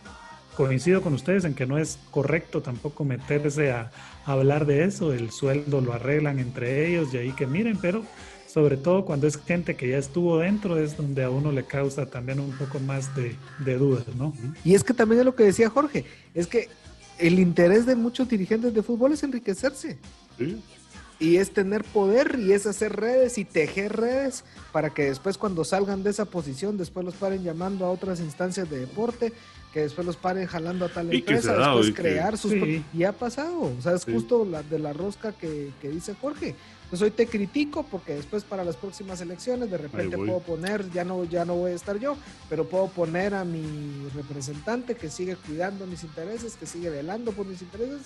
Coincido 0.56 1.02
con 1.02 1.14
ustedes 1.14 1.44
en 1.44 1.54
que 1.54 1.66
no 1.66 1.78
es 1.78 2.00
correcto 2.10 2.62
tampoco 2.62 3.04
meterse 3.04 3.74
a, 3.74 3.92
a 4.26 4.32
hablar 4.32 4.66
de 4.66 4.86
eso, 4.86 5.12
el 5.12 5.32
sueldo 5.32 5.82
lo 5.82 5.92
arreglan 5.92 6.40
entre 6.40 6.88
ellos 6.88 7.14
y 7.14 7.18
ahí 7.18 7.34
que 7.34 7.46
miren, 7.46 7.78
pero 7.82 8.06
sobre 8.56 8.78
todo 8.78 9.04
cuando 9.04 9.28
es 9.28 9.36
gente 9.36 9.76
que 9.76 9.90
ya 9.90 9.98
estuvo 9.98 10.38
dentro, 10.38 10.78
es 10.78 10.96
donde 10.96 11.26
a 11.26 11.30
uno 11.30 11.52
le 11.52 11.66
causa 11.66 12.06
también 12.06 12.40
un 12.40 12.54
poco 12.54 12.80
más 12.80 13.10
de, 13.14 13.36
dudas, 13.78 14.06
¿no? 14.16 14.34
Y 14.64 14.76
es 14.76 14.84
que 14.86 14.94
también 14.94 15.20
es 15.20 15.26
lo 15.26 15.36
que 15.36 15.44
decía 15.44 15.70
Jorge, 15.70 16.06
es 16.34 16.48
que 16.48 16.70
el 17.20 17.38
interés 17.38 17.86
de 17.86 17.98
muchos 17.98 18.30
dirigentes 18.30 18.74
de 18.74 18.82
fútbol 18.82 19.12
es 19.12 19.24
enriquecerse. 19.24 19.98
Y 21.20 21.36
es 21.36 21.52
tener 21.52 21.84
poder 21.84 22.40
y 22.40 22.54
es 22.54 22.66
hacer 22.66 22.96
redes 22.96 23.38
y 23.38 23.44
tejer 23.44 23.94
redes 23.98 24.46
para 24.72 24.90
que 24.90 25.04
después 25.04 25.38
cuando 25.38 25.66
salgan 25.66 26.02
de 26.04 26.12
esa 26.12 26.24
posición, 26.24 26.78
después 26.78 27.06
los 27.06 27.16
paren 27.16 27.44
llamando 27.44 27.86
a 27.86 27.92
otras 27.92 28.22
instancias 28.22 28.70
de 28.70 28.80
deporte, 28.80 29.34
que 29.74 29.82
después 29.82 30.08
los 30.08 30.16
paren 30.16 30.48
jalando 30.48 30.86
a 30.86 30.90
tal 30.90 31.14
empresa, 31.14 31.58
después 31.58 31.94
crear 31.94 32.38
sus... 32.38 32.54
Y 32.94 33.04
ha 33.04 33.12
pasado, 33.12 33.64
o 33.78 33.82
sea, 33.82 33.96
es 33.96 34.06
justo 34.06 34.46
la 34.46 34.64
de 34.64 34.80
la 34.80 34.94
rosca 34.94 35.34
que, 35.34 35.72
que 35.82 35.90
dice 35.90 36.16
Jorge 36.22 36.56
pues 36.90 37.02
hoy 37.02 37.12
te 37.12 37.28
critico 37.28 37.84
porque 37.84 38.16
después 38.16 38.44
para 38.44 38.64
las 38.64 38.76
próximas 38.76 39.20
elecciones 39.22 39.72
de 39.72 39.78
repente 39.78 40.18
puedo 40.18 40.40
poner, 40.40 40.90
ya 40.92 41.04
no, 41.04 41.24
ya 41.24 41.46
no 41.46 41.56
voy 41.56 41.72
a 41.72 41.76
estar 41.76 42.00
yo, 42.00 42.16
pero 42.50 42.66
puedo 42.68 42.88
poner 42.88 43.34
a 43.34 43.44
mi 43.44 44.08
representante 44.14 44.96
que 44.96 45.10
sigue 45.10 45.36
cuidando 45.36 45.88
mis 45.88 46.04
intereses, 46.04 46.56
que 46.56 46.66
sigue 46.66 46.90
velando 46.90 47.32
por 47.32 47.46
mis 47.46 47.62
intereses. 47.62 48.02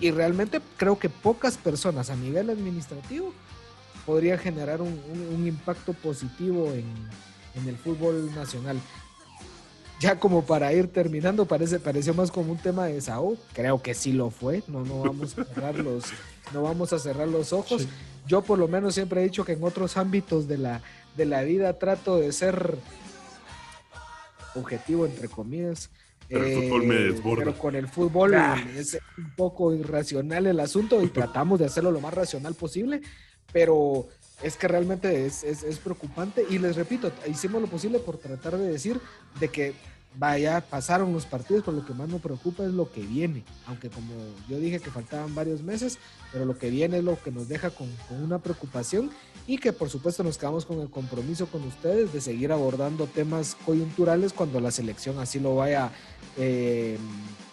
Y 0.00 0.10
realmente 0.10 0.60
creo 0.76 0.98
que 0.98 1.08
pocas 1.08 1.56
personas 1.56 2.10
a 2.10 2.16
nivel 2.16 2.50
administrativo 2.50 3.32
podrían 4.04 4.38
generar 4.38 4.82
un, 4.82 5.46
impacto 5.46 5.92
positivo 5.94 6.72
en, 6.72 6.84
en, 7.54 7.68
el 7.68 7.76
fútbol 7.76 8.34
nacional. 8.34 8.78
Ya 10.00 10.18
como 10.18 10.44
para 10.44 10.72
ir 10.72 10.88
terminando, 10.88 11.46
parece, 11.46 11.80
pareció 11.80 12.14
más 12.14 12.30
como 12.30 12.52
un 12.52 12.58
tema 12.58 12.86
de 12.86 13.00
Sao, 13.00 13.36
creo 13.52 13.82
que 13.82 13.94
sí 13.94 14.12
lo 14.12 14.30
fue, 14.30 14.62
no, 14.68 14.84
no 14.84 15.00
vamos 15.00 15.36
a 15.38 15.44
cerrar 15.44 15.74
los, 15.76 16.04
no 16.52 16.62
vamos 16.62 16.92
a 16.92 16.98
cerrar 16.98 17.28
los 17.28 17.52
ojos. 17.52 17.86
Yo 18.26 18.42
por 18.42 18.58
lo 18.58 18.68
menos 18.68 18.94
siempre 18.94 19.20
he 19.20 19.24
dicho 19.24 19.44
que 19.44 19.52
en 19.52 19.64
otros 19.64 19.96
ámbitos 19.96 20.46
de 20.48 20.58
la, 20.58 20.82
de 21.16 21.24
la 21.24 21.42
vida 21.42 21.78
trato 21.78 22.18
de 22.18 22.32
ser 22.32 22.76
objetivo, 24.54 25.06
entre 25.06 25.28
comillas. 25.28 25.90
Pero, 26.28 26.44
el 26.44 26.62
fútbol 26.62 26.82
me 26.82 27.08
eh, 27.08 27.22
pero 27.38 27.56
con 27.56 27.74
el 27.74 27.88
fútbol 27.88 28.34
ah. 28.34 28.62
es 28.76 28.98
un 29.16 29.34
poco 29.34 29.72
irracional 29.72 30.46
el 30.46 30.60
asunto 30.60 31.02
y 31.02 31.08
tratamos 31.08 31.58
de 31.58 31.64
hacerlo 31.64 31.90
lo 31.90 32.02
más 32.02 32.12
racional 32.12 32.54
posible, 32.54 33.00
pero 33.50 34.06
es 34.42 34.56
que 34.58 34.68
realmente 34.68 35.24
es, 35.24 35.42
es, 35.42 35.62
es, 35.62 35.78
preocupante 35.78 36.44
y 36.50 36.58
les 36.58 36.76
repito, 36.76 37.10
hicimos 37.26 37.62
lo 37.62 37.66
posible 37.66 37.98
por 37.98 38.18
tratar 38.18 38.58
de 38.58 38.68
decir 38.68 39.00
de 39.40 39.48
que 39.48 39.74
vaya, 40.16 40.60
pasaron 40.60 41.12
los 41.12 41.26
partidos, 41.26 41.62
pero 41.64 41.76
lo 41.76 41.84
que 41.84 41.94
más 41.94 42.08
me 42.08 42.18
preocupa 42.18 42.64
es 42.64 42.72
lo 42.72 42.90
que 42.90 43.00
viene. 43.00 43.44
Aunque 43.66 43.88
como 43.88 44.12
yo 44.48 44.58
dije 44.58 44.80
que 44.80 44.90
faltaban 44.90 45.34
varios 45.34 45.62
meses, 45.62 45.98
pero 46.32 46.44
lo 46.44 46.58
que 46.58 46.70
viene 46.70 46.98
es 46.98 47.04
lo 47.04 47.20
que 47.22 47.30
nos 47.30 47.48
deja 47.48 47.70
con, 47.70 47.88
una 48.22 48.38
preocupación 48.38 49.10
y 49.46 49.58
que 49.58 49.72
por 49.72 49.90
supuesto 49.90 50.22
nos 50.22 50.38
quedamos 50.38 50.66
con 50.66 50.80
el 50.80 50.90
compromiso 50.90 51.46
con 51.46 51.62
ustedes 51.64 52.12
de 52.12 52.20
seguir 52.20 52.52
abordando 52.52 53.06
temas 53.06 53.56
coyunturales 53.64 54.32
cuando 54.32 54.60
la 54.60 54.70
selección 54.70 55.18
así 55.18 55.40
lo 55.40 55.56
vaya 55.56 55.90
eh, 56.36 56.98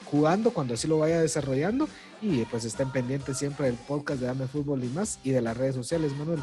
jugando, 0.05 0.51
cuando 0.51 0.73
así 0.73 0.87
lo 0.87 0.99
vaya 0.99 1.21
desarrollando 1.21 1.87
y 2.21 2.43
pues 2.45 2.65
estén 2.65 2.91
pendientes 2.91 3.37
siempre 3.37 3.67
del 3.67 3.75
podcast 3.75 4.19
de 4.19 4.27
Dame 4.27 4.47
Fútbol 4.47 4.83
y 4.83 4.87
más 4.87 5.19
y 5.23 5.31
de 5.31 5.41
las 5.41 5.55
redes 5.55 5.75
sociales, 5.75 6.13
Manuel. 6.17 6.41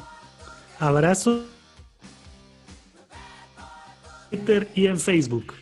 Abrazo. 0.79 1.45
Twitter 4.31 4.71
y 4.75 4.87
en 4.87 4.99
Facebook. 4.99 5.62